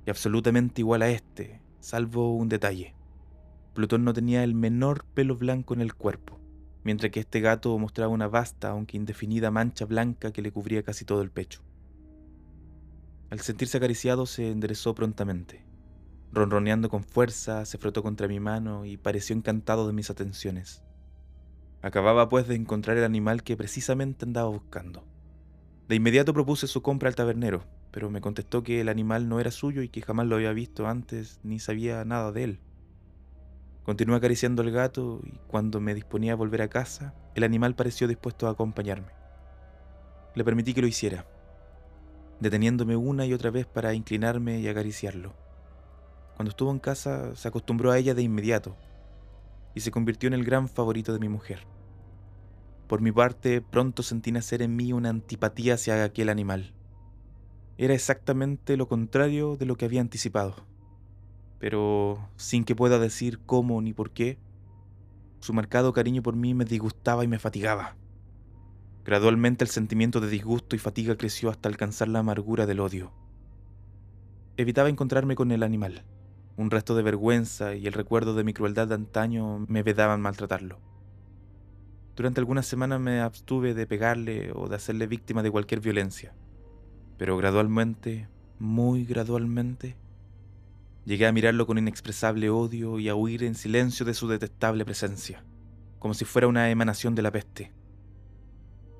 y 0.05 0.09
absolutamente 0.09 0.81
igual 0.81 1.01
a 1.01 1.09
este, 1.09 1.61
salvo 1.79 2.35
un 2.35 2.49
detalle. 2.49 2.95
Plutón 3.73 4.03
no 4.03 4.13
tenía 4.13 4.43
el 4.43 4.53
menor 4.53 5.05
pelo 5.13 5.37
blanco 5.37 5.73
en 5.73 5.79
el 5.79 5.95
cuerpo, 5.95 6.41
mientras 6.83 7.13
que 7.13 7.21
este 7.21 7.39
gato 7.39 7.77
mostraba 7.79 8.11
una 8.11 8.27
vasta, 8.27 8.71
aunque 8.71 8.97
indefinida 8.97 9.51
mancha 9.51 9.85
blanca 9.85 10.33
que 10.33 10.41
le 10.41 10.51
cubría 10.51 10.83
casi 10.83 11.05
todo 11.05 11.21
el 11.21 11.31
pecho. 11.31 11.61
Al 13.29 13.39
sentirse 13.39 13.77
acariciado 13.77 14.25
se 14.25 14.51
enderezó 14.51 14.93
prontamente. 14.93 15.63
Ronroneando 16.33 16.89
con 16.89 17.05
fuerza, 17.05 17.63
se 17.65 17.77
frotó 17.77 18.03
contra 18.03 18.27
mi 18.27 18.41
mano 18.41 18.83
y 18.83 18.97
pareció 18.97 19.33
encantado 19.33 19.87
de 19.87 19.93
mis 19.93 20.09
atenciones. 20.09 20.83
Acababa 21.81 22.27
pues 22.27 22.49
de 22.49 22.55
encontrar 22.55 22.97
el 22.97 23.05
animal 23.05 23.43
que 23.43 23.55
precisamente 23.55 24.25
andaba 24.25 24.49
buscando. 24.49 25.12
De 25.87 25.95
inmediato 25.95 26.33
propuse 26.33 26.67
su 26.67 26.81
compra 26.81 27.09
al 27.09 27.15
tabernero, 27.15 27.65
pero 27.91 28.09
me 28.09 28.21
contestó 28.21 28.63
que 28.63 28.79
el 28.79 28.87
animal 28.87 29.27
no 29.27 29.41
era 29.41 29.51
suyo 29.51 29.81
y 29.81 29.89
que 29.89 30.01
jamás 30.01 30.27
lo 30.27 30.35
había 30.35 30.53
visto 30.53 30.87
antes 30.87 31.41
ni 31.43 31.59
sabía 31.59 32.05
nada 32.05 32.31
de 32.31 32.43
él. 32.45 32.59
Continué 33.83 34.15
acariciando 34.15 34.61
al 34.61 34.71
gato 34.71 35.19
y 35.25 35.37
cuando 35.47 35.81
me 35.81 35.93
disponía 35.93 36.33
a 36.33 36.37
volver 36.37 36.61
a 36.61 36.69
casa, 36.69 37.13
el 37.35 37.43
animal 37.43 37.75
pareció 37.75 38.07
dispuesto 38.07 38.47
a 38.47 38.51
acompañarme. 38.51 39.11
Le 40.35 40.45
permití 40.45 40.73
que 40.73 40.81
lo 40.81 40.87
hiciera, 40.87 41.25
deteniéndome 42.39 42.95
una 42.95 43.25
y 43.25 43.33
otra 43.33 43.51
vez 43.51 43.65
para 43.65 43.93
inclinarme 43.93 44.61
y 44.61 44.69
acariciarlo. 44.69 45.33
Cuando 46.35 46.51
estuvo 46.51 46.71
en 46.71 46.79
casa 46.79 47.35
se 47.35 47.49
acostumbró 47.49 47.91
a 47.91 47.97
ella 47.97 48.13
de 48.13 48.21
inmediato 48.21 48.77
y 49.75 49.81
se 49.81 49.91
convirtió 49.91 50.27
en 50.27 50.33
el 50.33 50.45
gran 50.45 50.69
favorito 50.69 51.11
de 51.11 51.19
mi 51.19 51.27
mujer. 51.27 51.67
Por 52.93 53.01
mi 53.01 53.11
parte, 53.11 53.59
pronto 53.59 54.03
sentí 54.03 54.31
nacer 54.31 54.61
en 54.61 54.75
mí 54.75 54.93
una 54.93 55.09
antipatía 55.09 55.73
hacia 55.73 56.03
aquel 56.03 56.29
animal. 56.29 56.75
Era 57.75 57.95
exactamente 57.95 58.77
lo 58.77 58.87
contrario 58.87 59.57
de 59.57 59.65
lo 59.65 59.77
que 59.77 59.85
había 59.85 59.99
anticipado. 59.99 60.53
Pero, 61.57 62.29
sin 62.35 62.63
que 62.63 62.75
pueda 62.75 62.99
decir 62.99 63.39
cómo 63.47 63.81
ni 63.81 63.93
por 63.93 64.11
qué, 64.11 64.37
su 65.39 65.53
marcado 65.53 65.91
cariño 65.91 66.21
por 66.21 66.35
mí 66.35 66.53
me 66.53 66.65
disgustaba 66.65 67.23
y 67.23 67.27
me 67.27 67.39
fatigaba. 67.39 67.95
Gradualmente 69.03 69.63
el 69.63 69.71
sentimiento 69.71 70.19
de 70.19 70.29
disgusto 70.29 70.75
y 70.75 70.79
fatiga 70.79 71.17
creció 71.17 71.49
hasta 71.49 71.69
alcanzar 71.69 72.09
la 72.09 72.19
amargura 72.19 72.67
del 72.67 72.79
odio. 72.79 73.11
Evitaba 74.55 74.89
encontrarme 74.89 75.33
con 75.33 75.51
el 75.51 75.63
animal. 75.63 76.05
Un 76.57 76.69
resto 76.69 76.93
de 76.93 77.01
vergüenza 77.01 77.73
y 77.73 77.87
el 77.87 77.93
recuerdo 77.93 78.35
de 78.35 78.43
mi 78.43 78.53
crueldad 78.53 78.87
de 78.87 78.93
antaño 78.93 79.65
me 79.67 79.81
vedaban 79.81 80.21
maltratarlo. 80.21 80.92
Durante 82.15 82.39
algunas 82.39 82.67
semanas 82.67 82.99
me 82.99 83.21
abstuve 83.21 83.73
de 83.73 83.87
pegarle 83.87 84.51
o 84.53 84.67
de 84.67 84.75
hacerle 84.75 85.07
víctima 85.07 85.41
de 85.41 85.49
cualquier 85.49 85.79
violencia. 85.79 86.33
Pero 87.17 87.37
gradualmente, 87.37 88.27
muy 88.59 89.05
gradualmente, 89.05 89.95
llegué 91.05 91.25
a 91.25 91.31
mirarlo 91.31 91.65
con 91.65 91.79
inexpresable 91.79 92.51
odio 92.51 92.99
y 92.99 93.09
a 93.09 93.15
huir 93.15 93.43
en 93.43 93.55
silencio 93.55 94.05
de 94.05 94.13
su 94.13 94.27
detestable 94.27 94.85
presencia, 94.85 95.43
como 95.97 96.13
si 96.13 96.23
fuera 96.23 96.47
una 96.47 96.69
emanación 96.69 97.15
de 97.15 97.23
la 97.23 97.31
peste. 97.31 97.71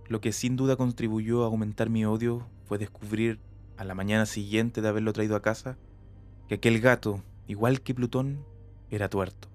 Lo 0.08 0.20
que 0.20 0.32
sin 0.32 0.56
duda 0.56 0.76
contribuyó 0.76 1.44
a 1.44 1.48
aumentar 1.48 1.90
mi 1.90 2.06
odio 2.06 2.48
fue 2.66 2.78
descubrir, 2.78 3.40
a 3.78 3.84
la 3.84 3.96
mañana 3.96 4.26
siguiente 4.26 4.82
de 4.82 4.88
haberlo 4.88 5.14
traído 5.14 5.36
a 5.36 5.42
casa, 5.42 5.78
que 6.48 6.56
aquel 6.56 6.80
gato, 6.80 7.24
igual 7.48 7.82
que 7.82 7.94
Plutón, 7.94 8.46
era 8.90 9.10
tuerto. 9.10 9.53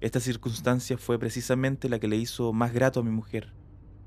Esta 0.00 0.18
circunstancia 0.18 0.96
fue 0.96 1.18
precisamente 1.18 1.90
la 1.90 1.98
que 1.98 2.08
le 2.08 2.16
hizo 2.16 2.54
más 2.54 2.72
grato 2.72 3.00
a 3.00 3.02
mi 3.02 3.10
mujer, 3.10 3.52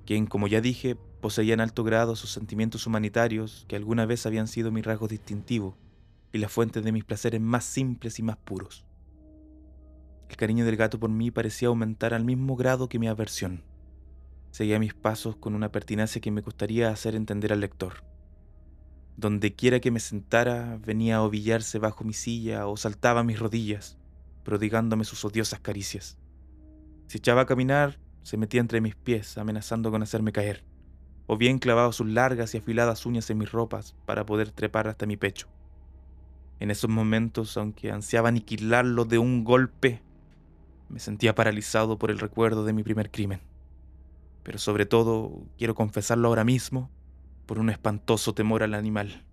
quien, 0.07 0.25
como 0.25 0.47
ya 0.47 0.59
dije, 0.59 0.95
poseía 1.21 1.53
en 1.53 1.61
alto 1.61 1.83
grado 1.83 2.15
sus 2.15 2.31
sentimientos 2.31 2.87
humanitarios 2.87 3.65
que 3.67 3.75
alguna 3.75 4.07
vez 4.07 4.25
habían 4.25 4.47
sido 4.47 4.71
mi 4.71 4.81
rasgo 4.81 5.07
distintivo 5.07 5.77
y 6.31 6.39
la 6.39 6.49
fuente 6.49 6.81
de 6.81 6.91
mis 6.91 7.03
placeres 7.03 7.39
más 7.39 7.63
simples 7.63 8.17
y 8.17 8.23
más 8.23 8.37
puros. 8.37 8.85
El 10.29 10.35
cariño 10.35 10.65
del 10.65 10.77
gato 10.77 10.99
por 10.99 11.11
mí 11.11 11.29
parecía 11.29 11.67
aumentar 11.67 12.15
al 12.15 12.25
mismo 12.25 12.55
grado 12.55 12.89
que 12.89 12.97
mi 12.97 13.07
aversión. 13.07 13.63
Seguía 14.49 14.79
mis 14.79 14.95
pasos 14.95 15.35
con 15.35 15.53
una 15.53 15.71
pertinacia 15.71 16.21
que 16.21 16.31
me 16.31 16.41
costaría 16.41 16.89
hacer 16.89 17.13
entender 17.15 17.53
al 17.53 17.59
lector. 17.59 18.03
Donde 19.15 19.53
quiera 19.53 19.79
que 19.79 19.91
me 19.91 19.99
sentara, 19.99 20.79
venía 20.83 21.17
a 21.17 21.21
ovillarse 21.21 21.77
bajo 21.77 22.03
mi 22.03 22.13
silla 22.13 22.65
o 22.65 22.77
saltaba 22.77 23.19
a 23.19 23.23
mis 23.23 23.37
rodillas, 23.37 23.99
prodigándome 24.43 25.05
sus 25.05 25.23
odiosas 25.25 25.59
caricias. 25.59 26.17
Si 27.07 27.17
echaba 27.17 27.41
a 27.41 27.45
caminar, 27.45 27.99
se 28.23 28.37
metía 28.37 28.61
entre 28.61 28.81
mis 28.81 28.95
pies, 28.95 29.37
amenazando 29.37 29.91
con 29.91 30.01
hacerme 30.01 30.31
caer, 30.31 30.63
o 31.27 31.37
bien 31.37 31.59
clavaba 31.59 31.91
sus 31.91 32.07
largas 32.07 32.53
y 32.53 32.57
afiladas 32.57 33.05
uñas 33.05 33.29
en 33.29 33.37
mis 33.37 33.51
ropas 33.51 33.95
para 34.05 34.25
poder 34.25 34.51
trepar 34.51 34.87
hasta 34.87 35.05
mi 35.05 35.17
pecho. 35.17 35.47
En 36.59 36.71
esos 36.71 36.89
momentos, 36.89 37.57
aunque 37.57 37.91
ansiaba 37.91 38.29
aniquilarlo 38.29 39.05
de 39.05 39.17
un 39.17 39.43
golpe, 39.43 40.01
me 40.89 40.99
sentía 40.99 41.35
paralizado 41.35 41.97
por 41.97 42.11
el 42.11 42.19
recuerdo 42.19 42.63
de 42.63 42.73
mi 42.73 42.83
primer 42.83 43.11
crimen. 43.11 43.41
Pero 44.43 44.59
sobre 44.59 44.85
todo, 44.85 45.43
quiero 45.57 45.75
confesarlo 45.75 46.27
ahora 46.27 46.43
mismo, 46.43 46.89
por 47.45 47.59
un 47.59 47.69
espantoso 47.69 48.33
temor 48.33 48.63
al 48.63 48.73
animal. 48.73 49.25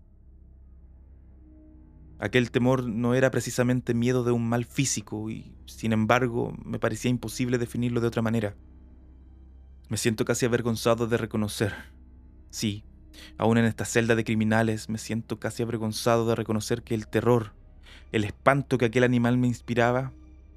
Aquel 2.21 2.51
temor 2.51 2.85
no 2.87 3.15
era 3.15 3.31
precisamente 3.31 3.95
miedo 3.95 4.25
de 4.25 4.33
un 4.33 4.47
mal 4.47 4.67
físico 4.67 5.31
y, 5.31 5.55
sin 5.65 5.95
embargo, 5.95 6.55
me 6.63 6.79
parecía 6.79 7.11
imposible 7.11 7.57
definirlo 7.57 8.03
de 8.03 8.09
otra 8.09 8.21
manera. 8.21 8.55
Me 9.89 9.97
siento 9.97 10.27
casi 10.27 10.45
avergonzado 10.45 11.07
de 11.07 11.17
reconocer. 11.17 11.73
Sí, 12.51 12.85
aún 13.39 13.57
en 13.57 13.65
esta 13.65 13.87
celda 13.87 14.17
de 14.17 14.25
criminales 14.25 14.91
me 14.91 14.99
siento 14.99 15.41
casi 15.41 15.63
avergonzado 15.63 16.29
de 16.29 16.35
reconocer 16.35 16.83
que 16.83 16.95
el 16.95 17.09
terror, 17.09 17.55
el 18.13 18.25
espanto 18.25 18.77
que 18.77 18.85
aquel 18.85 19.05
animal 19.05 19.39
me 19.39 19.47
inspiraba, 19.47 20.13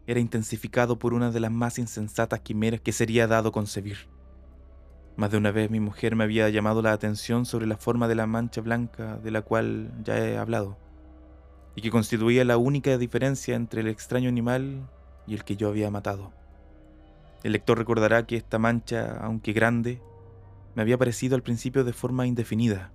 era 0.06 0.20
intensificado 0.20 1.00
por 1.00 1.14
una 1.14 1.32
de 1.32 1.40
las 1.40 1.52
más 1.52 1.80
insensatas 1.80 2.42
quimeras 2.42 2.82
que 2.82 2.92
sería 2.92 3.26
dado 3.26 3.54
concebir. 3.54 4.10
Más 5.16 5.32
de 5.32 5.38
una 5.38 5.52
vez 5.52 5.72
mi 5.72 5.80
mujer 5.80 6.18
me 6.18 6.26
había 6.26 6.50
llamado 6.50 6.82
la 6.82 6.92
atención 6.92 7.46
sobre 7.46 7.68
la 7.68 7.78
forma 7.78 8.10
de 8.10 8.16
la 8.16 8.28
mancha 8.28 8.60
blanca 8.60 9.18
de 9.18 9.32
la 9.32 9.44
cual 9.44 9.94
ya 10.04 10.18
he 10.18 10.38
hablado, 10.38 10.78
y 11.76 11.82
que 11.82 11.92
constituía 11.92 12.46
la 12.46 12.58
única 12.58 12.98
diferencia 12.98 13.56
entre 13.56 13.82
el 13.82 13.88
extraño 13.88 14.30
animal 14.30 14.90
y 15.28 15.34
el 15.34 15.44
que 15.44 15.56
yo 15.56 15.70
había 15.70 15.90
matado. 15.90 16.32
El 17.44 17.54
lector 17.54 17.78
recordará 17.78 18.26
que 18.26 18.38
esta 18.38 18.60
mancha, 18.60 19.18
aunque 19.22 19.54
grande, 19.54 20.02
me 20.76 20.82
había 20.82 20.98
parecido 20.98 21.36
al 21.36 21.44
principio 21.44 21.84
de 21.84 21.94
forma 21.94 22.26
indefinida, 22.26 22.92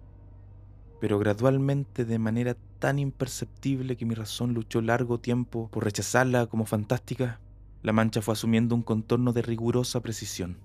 pero 1.00 1.18
gradualmente 1.18 2.04
de 2.04 2.18
manera 2.18 2.56
tan 2.78 2.98
imperceptible 2.98 3.96
que 3.96 4.06
mi 4.06 4.14
razón 4.14 4.54
luchó 4.54 4.80
largo 4.80 5.20
tiempo 5.20 5.68
por 5.70 5.84
rechazarla 5.84 6.46
como 6.46 6.64
fantástica, 6.64 7.40
la 7.82 7.92
mancha 7.92 8.22
fue 8.22 8.32
asumiendo 8.32 8.74
un 8.74 8.82
contorno 8.82 9.32
de 9.32 9.42
rigurosa 9.42 10.00
precisión. 10.00 10.58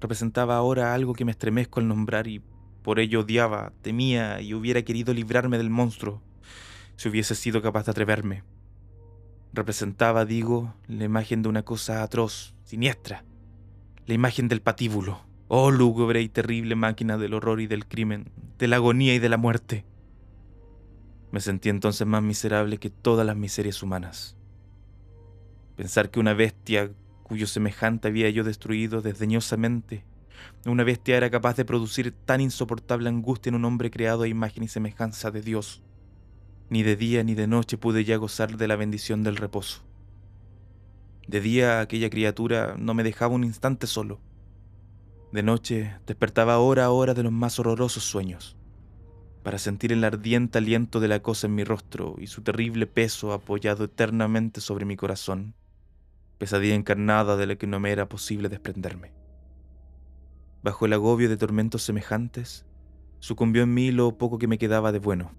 Representaba 0.00 0.56
ahora 0.56 0.94
algo 0.94 1.14
que 1.14 1.24
me 1.24 1.30
estremezco 1.30 1.80
al 1.80 1.88
nombrar 1.88 2.26
y 2.26 2.42
por 2.82 2.98
ello 2.98 3.20
odiaba, 3.20 3.72
temía 3.82 4.40
y 4.40 4.54
hubiera 4.54 4.82
querido 4.82 5.12
librarme 5.12 5.58
del 5.58 5.70
monstruo, 5.70 6.22
si 7.00 7.08
hubiese 7.08 7.34
sido 7.34 7.62
capaz 7.62 7.86
de 7.86 7.92
atreverme 7.92 8.44
representaba, 9.54 10.26
digo, 10.26 10.74
la 10.86 11.04
imagen 11.04 11.40
de 11.40 11.48
una 11.48 11.62
cosa 11.62 12.02
atroz, 12.02 12.54
siniestra, 12.64 13.24
la 14.04 14.12
imagen 14.12 14.48
del 14.48 14.60
patíbulo. 14.60 15.24
Oh 15.48 15.70
lúgubre 15.70 16.20
y 16.20 16.28
terrible 16.28 16.76
máquina 16.76 17.16
del 17.16 17.32
horror 17.32 17.62
y 17.62 17.66
del 17.66 17.86
crimen, 17.86 18.30
de 18.58 18.68
la 18.68 18.76
agonía 18.76 19.14
y 19.14 19.18
de 19.18 19.30
la 19.30 19.38
muerte. 19.38 19.86
Me 21.32 21.40
sentí 21.40 21.70
entonces 21.70 22.06
más 22.06 22.22
miserable 22.22 22.76
que 22.76 22.90
todas 22.90 23.26
las 23.26 23.36
miserias 23.36 23.82
humanas. 23.82 24.36
Pensar 25.76 26.10
que 26.10 26.20
una 26.20 26.34
bestia 26.34 26.92
cuyo 27.22 27.46
semejante 27.46 28.08
había 28.08 28.28
yo 28.28 28.44
destruido 28.44 29.00
desdeñosamente, 29.00 30.04
una 30.66 30.84
bestia 30.84 31.16
era 31.16 31.30
capaz 31.30 31.56
de 31.56 31.64
producir 31.64 32.12
tan 32.12 32.42
insoportable 32.42 33.08
angustia 33.08 33.48
en 33.48 33.56
un 33.56 33.64
hombre 33.64 33.90
creado 33.90 34.24
a 34.24 34.28
imagen 34.28 34.64
y 34.64 34.68
semejanza 34.68 35.30
de 35.30 35.40
Dios. 35.40 35.82
Ni 36.70 36.82
de 36.82 36.96
día 36.96 37.22
ni 37.22 37.34
de 37.34 37.46
noche 37.46 37.76
pude 37.76 38.04
ya 38.04 38.16
gozar 38.16 38.56
de 38.56 38.66
la 38.66 38.76
bendición 38.76 39.22
del 39.22 39.36
reposo. 39.36 39.82
De 41.28 41.42
día 41.42 41.80
aquella 41.80 42.08
criatura 42.08 42.76
no 42.78 42.94
me 42.94 43.02
dejaba 43.02 43.34
un 43.34 43.44
instante 43.44 43.86
solo 43.86 44.20
de 45.32 45.44
noche 45.44 45.94
despertaba 46.06 46.58
hora 46.58 46.86
a 46.86 46.90
hora 46.90 47.14
de 47.14 47.22
los 47.22 47.30
más 47.30 47.60
horrorosos 47.60 48.02
sueños, 48.02 48.56
para 49.44 49.58
sentir 49.58 49.92
el 49.92 50.02
ardiente 50.02 50.58
aliento 50.58 50.98
de 50.98 51.06
la 51.06 51.22
cosa 51.22 51.46
en 51.46 51.54
mi 51.54 51.62
rostro 51.62 52.16
y 52.18 52.26
su 52.26 52.42
terrible 52.42 52.86
peso 52.88 53.32
apoyado 53.32 53.84
eternamente 53.84 54.60
sobre 54.60 54.84
mi 54.84 54.96
corazón, 54.96 55.54
pesadilla 56.38 56.74
encarnada 56.74 57.36
de 57.36 57.46
la 57.46 57.56
que 57.56 57.68
no 57.68 57.78
me 57.78 57.92
era 57.92 58.08
posible 58.08 58.48
desprenderme. 58.48 59.12
Bajo 60.64 60.84
el 60.86 60.94
agobio 60.94 61.28
de 61.28 61.36
tormentos 61.36 61.82
semejantes, 61.82 62.66
sucumbió 63.20 63.62
en 63.62 63.72
mí 63.72 63.92
lo 63.92 64.18
poco 64.18 64.38
que 64.38 64.48
me 64.48 64.58
quedaba 64.58 64.90
de 64.90 64.98
bueno. 64.98 65.30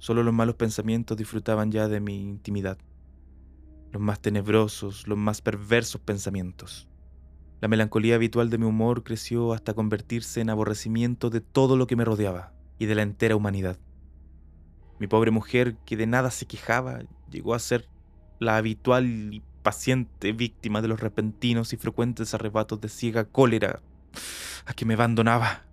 Solo 0.00 0.22
los 0.22 0.32
malos 0.32 0.54
pensamientos 0.54 1.16
disfrutaban 1.18 1.70
ya 1.70 1.86
de 1.86 2.00
mi 2.00 2.22
intimidad, 2.22 2.78
los 3.92 4.00
más 4.00 4.18
tenebrosos, 4.18 5.06
los 5.06 5.18
más 5.18 5.42
perversos 5.42 6.00
pensamientos. 6.00 6.88
La 7.60 7.68
melancolía 7.68 8.14
habitual 8.14 8.48
de 8.48 8.56
mi 8.56 8.64
humor 8.64 9.04
creció 9.04 9.52
hasta 9.52 9.74
convertirse 9.74 10.40
en 10.40 10.48
aborrecimiento 10.48 11.28
de 11.28 11.42
todo 11.42 11.76
lo 11.76 11.86
que 11.86 11.96
me 11.96 12.06
rodeaba 12.06 12.54
y 12.78 12.86
de 12.86 12.94
la 12.94 13.02
entera 13.02 13.36
humanidad. 13.36 13.78
Mi 14.98 15.06
pobre 15.06 15.30
mujer, 15.32 15.76
que 15.84 15.98
de 15.98 16.06
nada 16.06 16.30
se 16.30 16.46
quejaba, 16.46 17.00
llegó 17.30 17.52
a 17.52 17.58
ser 17.58 17.86
la 18.38 18.56
habitual 18.56 19.34
y 19.34 19.42
paciente 19.62 20.32
víctima 20.32 20.80
de 20.80 20.88
los 20.88 21.00
repentinos 21.00 21.74
y 21.74 21.76
frecuentes 21.76 22.32
arrebatos 22.32 22.80
de 22.80 22.88
ciega 22.88 23.26
cólera 23.26 23.82
a 24.64 24.72
que 24.72 24.86
me 24.86 24.94
abandonaba. 24.94 25.66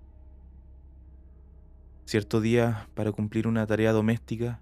Cierto 2.07 2.39
día, 2.39 2.87
para 2.93 3.11
cumplir 3.11 3.49
una 3.49 3.67
tarea 3.67 3.91
doméstica, 3.91 4.61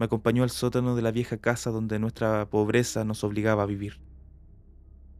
me 0.00 0.06
acompañó 0.06 0.42
al 0.42 0.50
sótano 0.50 0.96
de 0.96 1.02
la 1.02 1.12
vieja 1.12 1.36
casa 1.36 1.70
donde 1.70 2.00
nuestra 2.00 2.50
pobreza 2.50 3.04
nos 3.04 3.22
obligaba 3.22 3.62
a 3.62 3.66
vivir. 3.66 4.00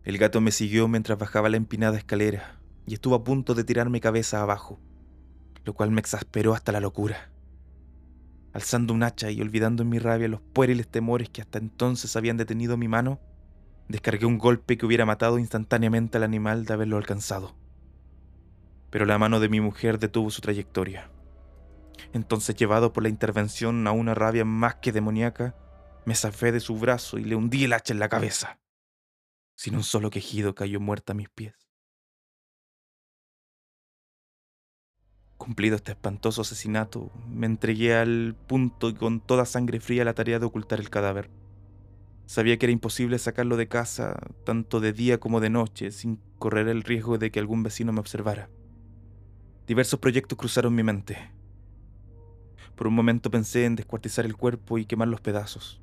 El 0.03 0.19
gato 0.19 0.41
me 0.41 0.51
siguió 0.51 0.89
mientras 0.89 1.17
bajaba 1.17 1.49
la 1.49 1.59
empinada 1.59 1.97
escalera 1.97 2.59
y 2.87 2.95
estuvo 2.95 3.15
a 3.15 3.23
punto 3.23 3.55
de 3.55 3.63
tirarme 3.63 4.01
cabeza 4.01 4.43
abajo, 4.43 4.81
lo 5.65 5.73
cual 5.73 5.93
me 5.93 6.01
exasperó 6.01 6.55
hasta 6.55 6.73
la 6.73 6.81
locura. 6.81 7.31
Alzando 8.53 8.93
un 8.93 9.05
hacha 9.05 9.31
y 9.31 9.41
olvidando 9.41 9.85
en 9.85 9.91
mi 9.91 10.01
rabia 10.01 10.27
los 10.27 10.41
pueriles 10.41 10.89
temores 10.89 11.29
que 11.29 11.41
hasta 11.41 11.61
entonces 11.61 12.17
habían 12.17 12.37
detenido 12.37 12.77
mi 12.79 12.89
mano, 12.89 13.21
descargué 13.87 14.27
un 14.27 14.39
golpe 14.39 14.77
que 14.77 14.87
hubiera 14.87 15.07
matado 15.07 15.39
instantáneamente 15.39 16.17
al 16.17 16.25
animal 16.25 16.65
de 16.65 16.73
haberlo 16.75 16.97
alcanzado. 16.97 17.55
Pero 18.91 19.05
la 19.05 19.19
mano 19.19 19.39
de 19.39 19.49
mi 19.49 19.61
mujer 19.61 20.01
detuvo 20.01 20.31
su 20.31 20.41
trayectoria. 20.41 21.09
Entonces, 22.13 22.57
llevado 22.57 22.93
por 22.93 23.03
la 23.03 23.09
intervención 23.09 23.87
a 23.87 23.93
una 23.93 24.15
rabia 24.15 24.45
más 24.45 24.77
que 24.77 24.93
demoníaca, 24.93 25.55
me 26.05 26.15
zafé 26.15 26.53
de 26.53 26.61
su 26.61 26.79
brazo 26.79 27.19
y 27.19 27.25
le 27.25 27.37
hundí 27.37 27.65
el 27.65 27.73
hacha 27.73 27.93
en 27.93 28.01
la 28.01 28.09
cabeza. 28.09 28.59
Sin 29.55 29.77
un 29.77 29.83
solo 29.83 30.11
quejido 30.11 30.55
cayó 30.55 30.81
muerta 30.81 31.13
a 31.13 31.17
mis 31.17 31.29
pies. 31.29 31.55
Cumplido 35.37 35.77
este 35.77 35.93
espantoso 35.93 36.43
asesinato, 36.43 37.11
me 37.29 37.47
entregué 37.47 37.95
al 37.95 38.37
punto 38.47 38.91
y 38.91 38.95
con 38.95 39.21
toda 39.21 39.47
sangre 39.47 39.81
fría 39.81 40.05
la 40.05 40.15
tarea 40.15 40.39
de 40.39 40.47
ocultar 40.47 40.81
el 40.81 40.91
cadáver. 40.91 41.31
Sabía 42.27 42.59
que 42.59 42.67
era 42.67 42.73
imposible 42.73 43.19
sacarlo 43.19 43.57
de 43.57 43.67
casa, 43.67 44.21
tanto 44.45 44.81
de 44.81 44.93
día 44.93 45.19
como 45.19 45.41
de 45.41 45.51
noche, 45.51 45.91
sin 45.91 46.21
correr 46.39 46.69
el 46.69 46.83
riesgo 46.83 47.19
de 47.19 47.31
que 47.31 47.41
algún 47.41 47.63
vecino 47.63 47.93
me 47.93 48.01
observara. 48.01 48.51
Diversos 49.67 49.99
proyectos 49.99 50.39
cruzaron 50.39 50.75
mi 50.75 50.83
mente. 50.83 51.33
Por 52.81 52.87
un 52.87 52.95
momento 52.95 53.31
pensé 53.31 53.67
en 53.67 53.77
descuartizar 53.77 54.25
el 54.25 54.39
cuerpo 54.39 54.79
y 54.79 54.87
quemar 54.87 55.07
los 55.07 55.21
pedazos. 55.21 55.83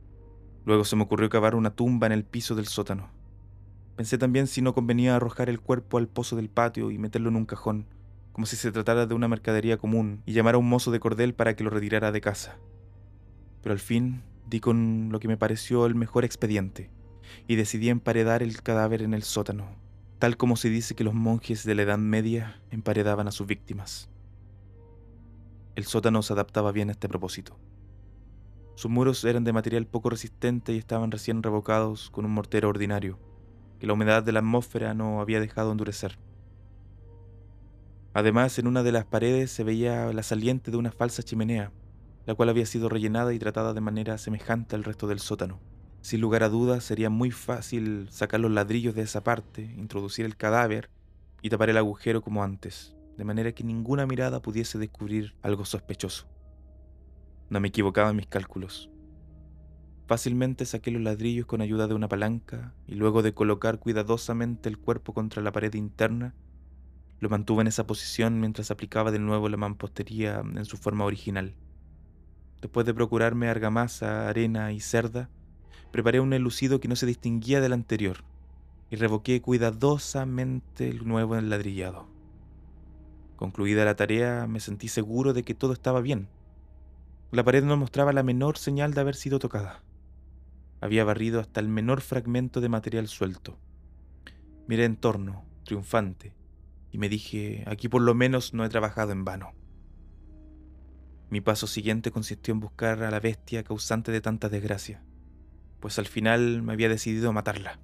Luego 0.66 0.84
se 0.84 0.96
me 0.96 1.04
ocurrió 1.04 1.30
cavar 1.30 1.54
una 1.54 1.70
tumba 1.70 2.08
en 2.08 2.12
el 2.12 2.24
piso 2.24 2.56
del 2.56 2.66
sótano. 2.66 3.12
Pensé 3.96 4.18
también 4.18 4.48
si 4.48 4.64
no 4.64 4.74
convenía 4.74 5.16
arrojar 5.16 5.48
el 5.48 5.60
cuerpo 5.60 6.00
al 6.00 6.08
pozo 6.08 6.36
del 6.36 6.50
patio 6.50 6.90
y 6.90 6.98
meterlo 6.98 7.30
en 7.30 7.36
un 7.36 7.46
cajón, 7.46 7.86
como 8.32 8.48
si 8.48 8.56
se 8.56 8.72
tratara 8.72 9.06
de 9.06 9.14
una 9.14 9.28
mercadería 9.28 9.78
común, 9.78 10.24
y 10.26 10.34
llamar 10.34 10.56
a 10.56 10.58
un 10.58 10.68
mozo 10.68 10.90
de 10.90 11.00
cordel 11.00 11.36
para 11.36 11.56
que 11.56 11.64
lo 11.64 11.70
retirara 11.70 12.12
de 12.12 12.20
casa. 12.20 12.58
Pero 13.62 13.74
al 13.74 13.80
fin 13.80 14.24
di 14.50 14.60
con 14.60 15.10
lo 15.12 15.20
que 15.20 15.28
me 15.28 15.38
pareció 15.38 15.86
el 15.86 15.94
mejor 15.94 16.26
expediente, 16.26 16.90
y 17.48 17.58
decidí 17.58 17.90
emparedar 17.90 18.42
el 18.42 18.64
cadáver 18.64 19.04
en 19.04 19.14
el 19.14 19.22
sótano, 19.22 19.68
tal 20.18 20.36
como 20.36 20.56
se 20.56 20.72
dice 20.72 20.96
que 20.96 21.04
los 21.04 21.14
monjes 21.14 21.64
de 21.64 21.76
la 21.76 21.84
Edad 21.84 22.00
Media 22.00 22.60
emparedaban 22.72 23.28
a 23.28 23.32
sus 23.32 23.46
víctimas. 23.46 24.10
El 25.78 25.86
sótano 25.86 26.24
se 26.24 26.34
adaptaba 26.34 26.72
bien 26.72 26.90
a 26.90 26.94
este 26.94 27.08
propósito. 27.08 27.56
Sus 28.74 28.90
muros 28.90 29.24
eran 29.24 29.44
de 29.44 29.54
material 29.54 29.86
poco 29.86 30.10
resistente 30.10 30.74
y 30.74 30.80
estaban 30.80 31.12
recién 31.12 31.44
revocados 31.44 32.10
con 32.10 32.26
un 32.26 32.32
mortero 32.32 32.70
ordinario, 32.70 33.20
que 33.78 33.86
la 33.86 33.94
humedad 33.94 34.24
de 34.24 34.32
la 34.32 34.40
atmósfera 34.40 34.96
no 34.96 35.22
había 35.22 35.40
dejado 35.40 35.72
endurecer. 35.72 36.18
Además, 38.16 38.58
en 38.58 38.66
una 38.66 38.82
de 38.82 38.92
las 38.92 39.06
paredes 39.06 39.52
se 39.52 39.64
veía 39.64 40.12
la 40.14 40.24
saliente 40.24 40.72
de 40.72 40.78
una 40.78 40.92
falsa 40.92 41.22
chimenea, 41.22 41.72
la 42.26 42.34
cual 42.34 42.50
había 42.50 42.66
sido 42.66 42.90
rellenada 42.90 43.32
y 43.36 43.38
tratada 43.38 43.76
de 43.76 43.82
manera 43.82 44.18
semejante 44.18 44.76
al 44.76 44.84
resto 44.84 45.06
del 45.06 45.20
sótano. 45.20 45.60
Sin 46.02 46.22
lugar 46.22 46.42
a 46.42 46.50
dudas, 46.50 46.86
sería 46.86 47.12
muy 47.12 47.30
fácil 47.30 48.08
sacar 48.10 48.40
los 48.40 48.50
ladrillos 48.50 48.96
de 48.96 49.04
esa 49.04 49.24
parte, 49.24 49.62
introducir 49.78 50.26
el 50.26 50.38
cadáver 50.38 50.90
y 51.44 51.52
tapar 51.52 51.70
el 51.70 51.78
agujero 51.78 52.24
como 52.24 52.44
antes, 52.44 52.97
de 53.18 53.26
manera 53.26 53.52
que 53.52 53.64
ninguna 53.64 54.06
mirada 54.06 54.42
pudiese 54.42 54.78
descubrir 54.78 55.36
algo 55.42 55.66
sospechoso. 55.66 56.28
No 57.50 57.60
me 57.60 57.70
equivocaba 57.70 58.12
en 58.12 58.18
mis 58.18 58.28
cálculos. 58.28 58.90
Fácilmente 60.06 60.66
saqué 60.66 60.92
los 60.92 61.02
ladrillos 61.02 61.46
con 61.46 61.62
ayuda 61.62 61.88
de 61.88 61.94
una 61.94 62.08
palanca 62.08 62.74
y 62.88 62.96
luego 62.96 63.24
de 63.24 63.34
colocar 63.34 63.80
cuidadosamente 63.80 64.70
el 64.70 64.78
cuerpo 64.78 65.14
contra 65.14 65.42
la 65.42 65.52
pared 65.52 65.74
interna, 65.74 66.34
lo 67.20 67.30
mantuve 67.30 67.62
en 67.62 67.68
esa 67.68 67.88
posición 67.88 68.40
mientras 68.40 68.70
aplicaba 68.70 69.12
de 69.12 69.20
nuevo 69.20 69.50
la 69.50 69.58
mampostería 69.58 70.40
en 70.40 70.66
su 70.66 70.78
forma 70.78 71.04
original. 71.04 71.56
Después 72.62 72.86
de 72.86 72.94
procurarme 72.94 73.50
argamasa, 73.50 74.30
arena 74.30 74.72
y 74.72 74.80
cerda, 74.80 75.30
preparé 75.92 76.20
un 76.20 76.34
elucido 76.34 76.80
que 76.80 76.88
no 76.88 76.96
se 76.96 77.06
distinguía 77.06 77.60
del 77.60 77.74
anterior 77.74 78.24
y 78.90 78.96
revoqué 78.96 79.42
cuidadosamente 79.42 80.90
el 80.90 81.08
nuevo 81.08 81.36
enladrillado. 81.36 82.17
Concluida 83.38 83.86
la 83.86 83.96
tarea, 83.96 84.48
me 84.48 84.60
sentí 84.60 84.88
seguro 84.88 85.32
de 85.32 85.44
que 85.44 85.54
todo 85.54 85.72
estaba 85.72 86.02
bien. 86.02 86.28
La 87.32 87.44
pared 87.44 87.64
no 87.64 87.78
mostraba 87.78 88.12
la 88.12 88.24
menor 88.24 88.58
señal 88.58 88.96
de 88.96 89.02
haber 89.02 89.16
sido 89.16 89.38
tocada. 89.38 89.84
Había 90.82 91.04
barrido 91.04 91.40
hasta 91.40 91.60
el 91.60 91.70
menor 91.70 92.02
fragmento 92.02 92.62
de 92.62 92.70
material 92.70 93.08
suelto. 93.08 93.60
Miré 94.68 94.86
en 94.86 94.96
torno, 94.96 95.46
triunfante, 95.66 96.34
y 96.92 96.98
me 96.98 97.10
dije, 97.10 97.64
aquí 97.68 97.88
por 97.90 98.02
lo 98.02 98.16
menos 98.16 98.56
no 98.56 98.66
he 98.66 98.70
trabajado 98.70 99.12
en 99.12 99.24
vano. 99.24 99.54
Mi 101.30 101.40
paso 101.40 101.68
siguiente 101.68 102.10
consistió 102.10 102.56
en 102.56 102.60
buscar 102.60 103.04
a 103.04 103.12
la 103.12 103.20
bestia 103.20 103.64
causante 103.64 104.12
de 104.12 104.22
tanta 104.22 104.50
desgracia, 104.50 105.04
pues 105.80 106.00
al 106.00 106.08
final 106.08 106.64
me 106.64 106.74
había 106.74 106.90
decidido 106.90 107.30
a 107.30 107.34
matarla. 107.34 107.80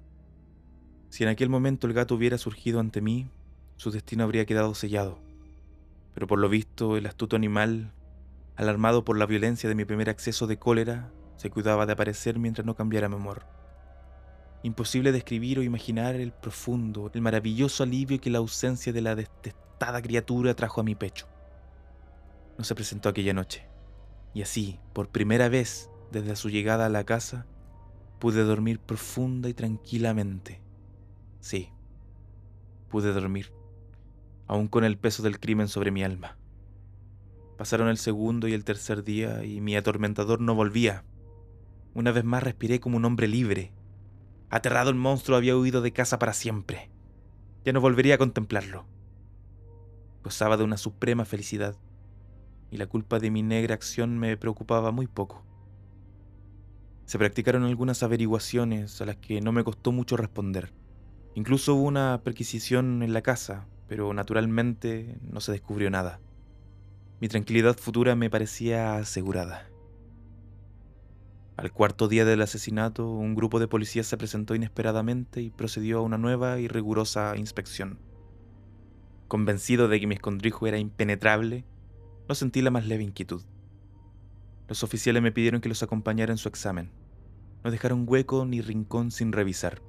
Si 1.10 1.22
en 1.22 1.28
aquel 1.28 1.48
momento 1.48 1.86
el 1.86 1.92
gato 1.92 2.16
hubiera 2.16 2.38
surgido 2.38 2.80
ante 2.80 3.00
mí, 3.00 3.28
su 3.76 3.92
destino 3.92 4.24
habría 4.24 4.46
quedado 4.46 4.74
sellado. 4.74 5.23
Pero 6.14 6.26
por 6.26 6.38
lo 6.38 6.48
visto, 6.48 6.96
el 6.96 7.06
astuto 7.06 7.36
animal, 7.36 7.92
alarmado 8.56 9.04
por 9.04 9.18
la 9.18 9.26
violencia 9.26 9.68
de 9.68 9.74
mi 9.74 9.84
primer 9.84 10.08
acceso 10.08 10.46
de 10.46 10.58
cólera, 10.58 11.12
se 11.36 11.50
cuidaba 11.50 11.86
de 11.86 11.92
aparecer 11.92 12.38
mientras 12.38 12.64
no 12.64 12.74
cambiara 12.74 13.08
mi 13.08 13.16
humor. 13.16 13.46
Imposible 14.62 15.12
describir 15.12 15.58
o 15.58 15.62
imaginar 15.62 16.14
el 16.14 16.32
profundo, 16.32 17.10
el 17.12 17.20
maravilloso 17.20 17.82
alivio 17.82 18.20
que 18.20 18.30
la 18.30 18.38
ausencia 18.38 18.92
de 18.92 19.02
la 19.02 19.14
detestada 19.14 20.00
criatura 20.00 20.54
trajo 20.54 20.80
a 20.80 20.84
mi 20.84 20.94
pecho. 20.94 21.26
No 22.56 22.64
se 22.64 22.74
presentó 22.74 23.08
aquella 23.08 23.34
noche, 23.34 23.66
y 24.32 24.42
así, 24.42 24.78
por 24.92 25.08
primera 25.08 25.48
vez 25.48 25.90
desde 26.12 26.36
su 26.36 26.48
llegada 26.48 26.86
a 26.86 26.88
la 26.88 27.04
casa, 27.04 27.46
pude 28.20 28.44
dormir 28.44 28.78
profunda 28.78 29.48
y 29.48 29.54
tranquilamente. 29.54 30.62
Sí, 31.40 31.70
pude 32.88 33.12
dormir, 33.12 33.52
aún 34.46 34.68
con 34.68 34.84
el 34.84 34.98
peso 34.98 35.22
del 35.22 35.40
crimen 35.40 35.68
sobre 35.68 35.90
mi 35.90 36.02
alma. 36.02 36.36
Pasaron 37.56 37.88
el 37.88 37.98
segundo 37.98 38.48
y 38.48 38.52
el 38.52 38.64
tercer 38.64 39.04
día 39.04 39.44
y 39.44 39.60
mi 39.60 39.76
atormentador 39.76 40.40
no 40.40 40.54
volvía. 40.54 41.04
Una 41.94 42.10
vez 42.10 42.24
más 42.24 42.42
respiré 42.42 42.80
como 42.80 42.96
un 42.96 43.04
hombre 43.04 43.28
libre. 43.28 43.72
Aterrado 44.50 44.90
el 44.90 44.96
monstruo 44.96 45.36
había 45.36 45.56
huido 45.56 45.80
de 45.80 45.92
casa 45.92 46.18
para 46.18 46.32
siempre. 46.32 46.90
Ya 47.64 47.72
no 47.72 47.80
volvería 47.80 48.16
a 48.16 48.18
contemplarlo. 48.18 48.86
Gozaba 50.22 50.56
de 50.56 50.64
una 50.64 50.76
suprema 50.76 51.24
felicidad, 51.24 51.76
y 52.70 52.76
la 52.76 52.86
culpa 52.86 53.20
de 53.20 53.30
mi 53.30 53.42
negra 53.42 53.74
acción 53.74 54.18
me 54.18 54.36
preocupaba 54.36 54.90
muy 54.90 55.06
poco. 55.06 55.44
Se 57.04 57.18
practicaron 57.18 57.64
algunas 57.64 58.02
averiguaciones 58.02 59.00
a 59.00 59.06
las 59.06 59.16
que 59.16 59.40
no 59.40 59.52
me 59.52 59.62
costó 59.62 59.92
mucho 59.92 60.16
responder. 60.16 60.72
Incluso 61.34 61.74
hubo 61.74 61.84
una 61.84 62.22
perquisición 62.24 63.02
en 63.02 63.12
la 63.12 63.22
casa, 63.22 63.66
pero 63.88 64.12
naturalmente 64.14 65.18
no 65.22 65.40
se 65.40 65.52
descubrió 65.52 65.90
nada. 65.90 66.20
Mi 67.20 67.28
tranquilidad 67.28 67.76
futura 67.76 68.14
me 68.16 68.30
parecía 68.30 68.96
asegurada. 68.96 69.68
Al 71.56 71.72
cuarto 71.72 72.08
día 72.08 72.24
del 72.24 72.42
asesinato, 72.42 73.08
un 73.08 73.34
grupo 73.34 73.60
de 73.60 73.68
policías 73.68 74.06
se 74.06 74.16
presentó 74.16 74.54
inesperadamente 74.56 75.40
y 75.40 75.50
procedió 75.50 75.98
a 75.98 76.02
una 76.02 76.18
nueva 76.18 76.58
y 76.58 76.66
rigurosa 76.66 77.36
inspección. 77.36 78.00
Convencido 79.28 79.86
de 79.86 80.00
que 80.00 80.06
mi 80.08 80.16
escondrijo 80.16 80.66
era 80.66 80.78
impenetrable, 80.78 81.64
no 82.28 82.34
sentí 82.34 82.60
la 82.60 82.72
más 82.72 82.86
leve 82.86 83.04
inquietud. 83.04 83.42
Los 84.66 84.82
oficiales 84.82 85.22
me 85.22 85.30
pidieron 85.30 85.60
que 85.60 85.68
los 85.68 85.82
acompañara 85.82 86.32
en 86.32 86.38
su 86.38 86.48
examen. 86.48 86.90
No 87.62 87.70
dejaron 87.70 88.04
hueco 88.06 88.44
ni 88.44 88.60
rincón 88.60 89.10
sin 89.10 89.30
revisar. 89.30 89.80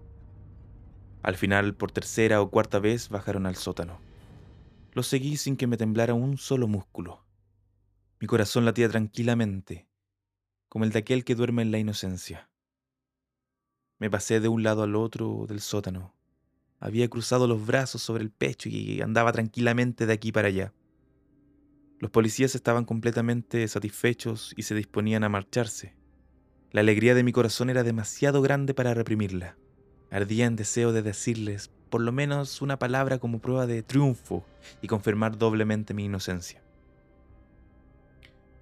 Al 1.26 1.38
final, 1.38 1.74
por 1.74 1.92
tercera 1.92 2.40
o 2.40 2.52
cuarta 2.52 2.78
vez, 2.78 3.10
bajaron 3.10 3.48
al 3.48 3.56
sótano. 3.56 4.00
Los 4.94 5.08
seguí 5.08 5.38
sin 5.38 5.58
que 5.58 5.66
me 5.66 5.76
temblara 5.76 6.14
un 6.14 6.38
solo 6.38 6.68
músculo. 6.68 7.26
Mi 8.20 8.28
corazón 8.28 8.64
latía 8.64 8.90
tranquilamente, 8.90 9.88
como 10.70 10.86
el 10.86 10.92
de 10.92 11.00
aquel 11.00 11.24
que 11.24 11.34
duerme 11.34 11.64
en 11.64 11.72
la 11.72 11.80
inocencia. 11.80 12.52
Me 13.98 14.12
pasé 14.12 14.40
de 14.40 14.50
un 14.50 14.62
lado 14.62 14.84
al 14.84 14.96
otro 14.96 15.48
del 15.48 15.62
sótano. 15.62 16.14
Había 16.80 17.10
cruzado 17.10 17.48
los 17.48 17.66
brazos 17.66 18.04
sobre 18.04 18.22
el 18.22 18.30
pecho 18.30 18.70
y 18.70 19.02
andaba 19.02 19.32
tranquilamente 19.32 20.06
de 20.06 20.14
aquí 20.14 20.32
para 20.32 20.50
allá. 20.50 20.74
Los 21.98 22.12
policías 22.12 22.54
estaban 22.54 22.86
completamente 22.86 23.68
satisfechos 23.68 24.54
y 24.56 24.62
se 24.62 24.76
disponían 24.76 25.24
a 25.24 25.30
marcharse. 25.30 25.96
La 26.70 26.82
alegría 26.82 27.16
de 27.16 27.24
mi 27.24 27.32
corazón 27.32 27.72
era 27.72 27.82
demasiado 27.82 28.44
grande 28.44 28.76
para 28.76 28.94
reprimirla. 28.94 29.58
Ardía 30.16 30.46
en 30.46 30.56
deseo 30.56 30.94
de 30.94 31.02
decirles 31.02 31.70
por 31.90 32.00
lo 32.00 32.14
menos 32.14 32.62
una 32.62 32.80
palabra 32.80 33.20
como 33.20 33.40
prueba 33.40 33.68
de 33.68 33.84
triunfo 33.84 34.46
y 34.82 34.88
confirmar 34.88 35.38
doblemente 35.38 35.94
mi 35.94 36.06
inocencia. 36.06 36.62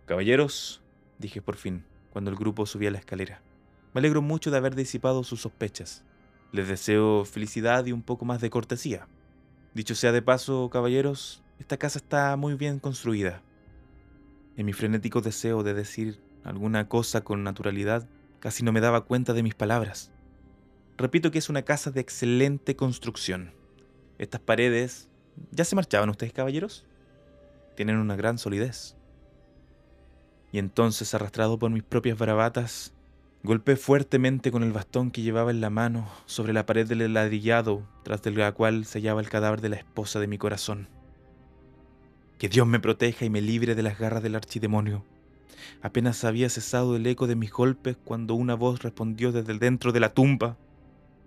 Caballeros, 0.07 0.81
dije 1.19 1.43
por 1.43 1.55
fin, 1.55 1.85
cuando 2.09 2.31
el 2.31 2.37
grupo 2.37 2.65
subía 2.65 2.89
la 2.89 2.97
escalera. 2.97 3.43
Me 3.93 3.99
alegro 3.99 4.23
mucho 4.23 4.49
de 4.49 4.57
haber 4.57 4.73
disipado 4.73 5.23
sus 5.23 5.41
sospechas. 5.41 6.03
Les 6.51 6.67
deseo 6.67 7.23
felicidad 7.23 7.85
y 7.85 7.91
un 7.91 8.01
poco 8.01 8.25
más 8.25 8.41
de 8.41 8.49
cortesía. 8.49 9.07
Dicho 9.75 9.93
sea 9.93 10.11
de 10.11 10.23
paso, 10.23 10.71
caballeros, 10.71 11.43
esta 11.59 11.77
casa 11.77 11.99
está 11.99 12.35
muy 12.35 12.55
bien 12.55 12.79
construida. 12.79 13.43
En 14.57 14.65
mi 14.65 14.73
frenético 14.73 15.21
deseo 15.21 15.61
de 15.61 15.75
decir 15.75 16.19
alguna 16.43 16.89
cosa 16.89 17.23
con 17.23 17.43
naturalidad, 17.43 18.09
casi 18.39 18.63
no 18.63 18.71
me 18.71 18.81
daba 18.81 19.05
cuenta 19.05 19.33
de 19.33 19.43
mis 19.43 19.53
palabras. 19.53 20.11
Repito 20.97 21.31
que 21.31 21.39
es 21.39 21.49
una 21.49 21.63
casa 21.63 21.91
de 21.91 22.01
excelente 22.01 22.75
construcción. 22.75 23.51
Estas 24.17 24.41
paredes... 24.41 25.09
¿Ya 25.51 25.65
se 25.65 25.75
marchaban 25.75 26.09
ustedes, 26.09 26.31
caballeros? 26.31 26.85
Tienen 27.75 27.97
una 27.97 28.15
gran 28.15 28.37
solidez 28.37 28.95
y 30.53 30.59
entonces, 30.59 31.15
arrastrado 31.15 31.57
por 31.57 31.71
mis 31.71 31.81
propias 31.81 32.17
bravatas, 32.17 32.93
golpeé 33.41 33.75
fuertemente 33.75 34.51
con 34.51 34.61
el 34.61 34.71
bastón 34.71 35.09
que 35.09 35.23
llevaba 35.23 35.49
en 35.49 35.61
la 35.61 35.71
mano 35.71 36.07
sobre 36.27 36.53
la 36.53 36.67
pared 36.67 36.87
del 36.87 37.11
ladrillado 37.11 37.81
tras 38.03 38.21
de 38.21 38.29
la 38.29 38.51
cual 38.51 38.85
se 38.85 38.99
hallaba 38.99 39.19
el 39.19 39.29
cadáver 39.29 39.61
de 39.61 39.69
la 39.69 39.77
esposa 39.77 40.19
de 40.19 40.27
mi 40.27 40.37
corazón. 40.37 40.87
Que 42.37 42.49
Dios 42.49 42.67
me 42.67 42.79
proteja 42.79 43.25
y 43.25 43.31
me 43.31 43.41
libre 43.41 43.73
de 43.73 43.81
las 43.81 43.97
garras 43.97 44.21
del 44.21 44.35
archidemonio. 44.35 45.03
Apenas 45.81 46.23
había 46.23 46.51
cesado 46.51 46.95
el 46.95 47.07
eco 47.07 47.25
de 47.25 47.35
mis 47.35 47.51
golpes 47.51 47.97
cuando 48.05 48.35
una 48.35 48.53
voz 48.53 48.83
respondió 48.83 49.31
desde 49.31 49.57
dentro 49.57 49.91
de 49.91 50.01
la 50.01 50.13
tumba. 50.13 50.55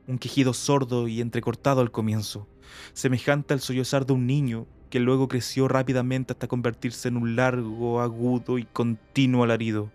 Un 0.08 0.18
quejido 0.18 0.54
sordo 0.54 1.08
y 1.08 1.20
entrecortado 1.20 1.80
al 1.80 1.90
comienzo, 1.90 2.46
semejante 2.92 3.54
al 3.54 3.60
sollozar 3.60 4.06
de 4.06 4.12
un 4.12 4.26
niño 4.26 4.66
que 4.88 5.00
luego 5.00 5.26
creció 5.26 5.66
rápidamente 5.66 6.32
hasta 6.32 6.46
convertirse 6.46 7.08
en 7.08 7.16
un 7.16 7.34
largo, 7.34 8.00
agudo 8.00 8.58
y 8.58 8.64
continuo 8.64 9.42
alarido, 9.42 9.90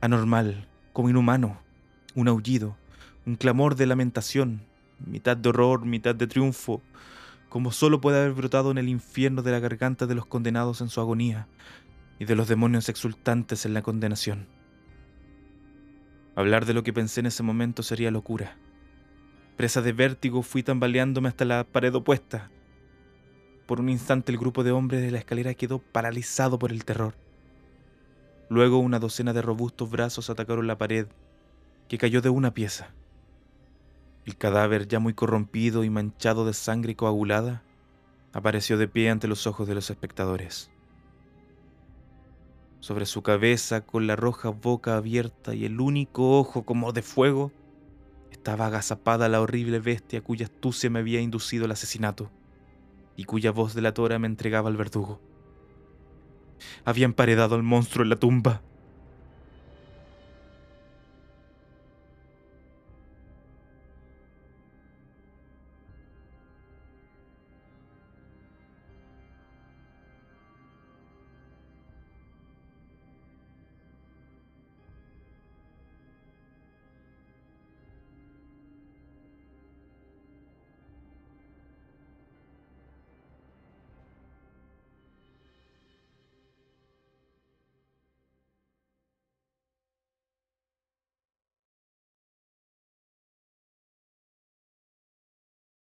anormal, 0.00 0.68
como 0.92 1.08
inhumano, 1.08 1.60
un 2.16 2.26
aullido, 2.28 2.76
un 3.26 3.36
clamor 3.36 3.76
de 3.76 3.86
lamentación, 3.86 4.62
mitad 5.06 5.36
de 5.36 5.48
horror, 5.48 5.84
mitad 5.84 6.14
de 6.14 6.26
triunfo, 6.26 6.82
como 7.48 7.70
solo 7.70 8.00
puede 8.00 8.20
haber 8.20 8.32
brotado 8.32 8.72
en 8.72 8.78
el 8.78 8.88
infierno 8.88 9.42
de 9.42 9.52
la 9.52 9.60
garganta 9.60 10.06
de 10.06 10.16
los 10.16 10.26
condenados 10.26 10.80
en 10.80 10.88
su 10.88 11.00
agonía 11.00 11.46
y 12.18 12.24
de 12.24 12.34
los 12.34 12.48
demonios 12.48 12.88
exultantes 12.88 13.64
en 13.66 13.74
la 13.74 13.82
condenación. 13.82 14.48
Hablar 16.34 16.66
de 16.66 16.74
lo 16.74 16.82
que 16.82 16.92
pensé 16.92 17.20
en 17.20 17.26
ese 17.26 17.44
momento 17.44 17.84
sería 17.84 18.10
locura. 18.10 18.56
Presa 19.56 19.82
de 19.82 19.92
vértigo 19.92 20.42
fui 20.42 20.62
tambaleándome 20.62 21.28
hasta 21.28 21.44
la 21.44 21.64
pared 21.64 21.94
opuesta, 21.94 22.50
por 23.66 23.80
un 23.80 23.88
instante 23.88 24.30
el 24.30 24.38
grupo 24.38 24.62
de 24.62 24.72
hombres 24.72 25.00
de 25.00 25.10
la 25.10 25.18
escalera 25.18 25.54
quedó 25.54 25.78
paralizado 25.78 26.58
por 26.58 26.70
el 26.70 26.84
terror. 26.84 27.14
Luego 28.50 28.78
una 28.78 28.98
docena 28.98 29.32
de 29.32 29.42
robustos 29.42 29.90
brazos 29.90 30.28
atacaron 30.28 30.66
la 30.66 30.76
pared, 30.76 31.06
que 31.88 31.98
cayó 31.98 32.20
de 32.20 32.28
una 32.28 32.52
pieza. 32.52 32.90
El 34.26 34.36
cadáver, 34.36 34.86
ya 34.86 34.98
muy 34.98 35.14
corrompido 35.14 35.84
y 35.84 35.90
manchado 35.90 36.44
de 36.44 36.52
sangre 36.52 36.94
coagulada, 36.94 37.62
apareció 38.32 38.76
de 38.76 38.88
pie 38.88 39.10
ante 39.10 39.28
los 39.28 39.46
ojos 39.46 39.66
de 39.66 39.74
los 39.74 39.88
espectadores. 39.88 40.70
Sobre 42.80 43.06
su 43.06 43.22
cabeza, 43.22 43.80
con 43.80 44.06
la 44.06 44.16
roja 44.16 44.50
boca 44.50 44.96
abierta 44.96 45.54
y 45.54 45.64
el 45.64 45.80
único 45.80 46.38
ojo 46.38 46.64
como 46.64 46.92
de 46.92 47.00
fuego, 47.00 47.50
estaba 48.44 48.66
agazapada 48.66 49.30
la 49.30 49.40
horrible 49.40 49.78
bestia 49.78 50.20
cuya 50.20 50.44
astucia 50.44 50.90
me 50.90 50.98
había 50.98 51.22
inducido 51.22 51.64
al 51.64 51.70
asesinato 51.70 52.30
y 53.16 53.24
cuya 53.24 53.52
voz 53.52 53.72
delatora 53.72 54.18
me 54.18 54.26
entregaba 54.26 54.68
al 54.68 54.76
verdugo. 54.76 55.18
Había 56.84 57.06
emparedado 57.06 57.54
al 57.54 57.62
monstruo 57.62 58.02
en 58.02 58.10
la 58.10 58.16
tumba. 58.16 58.60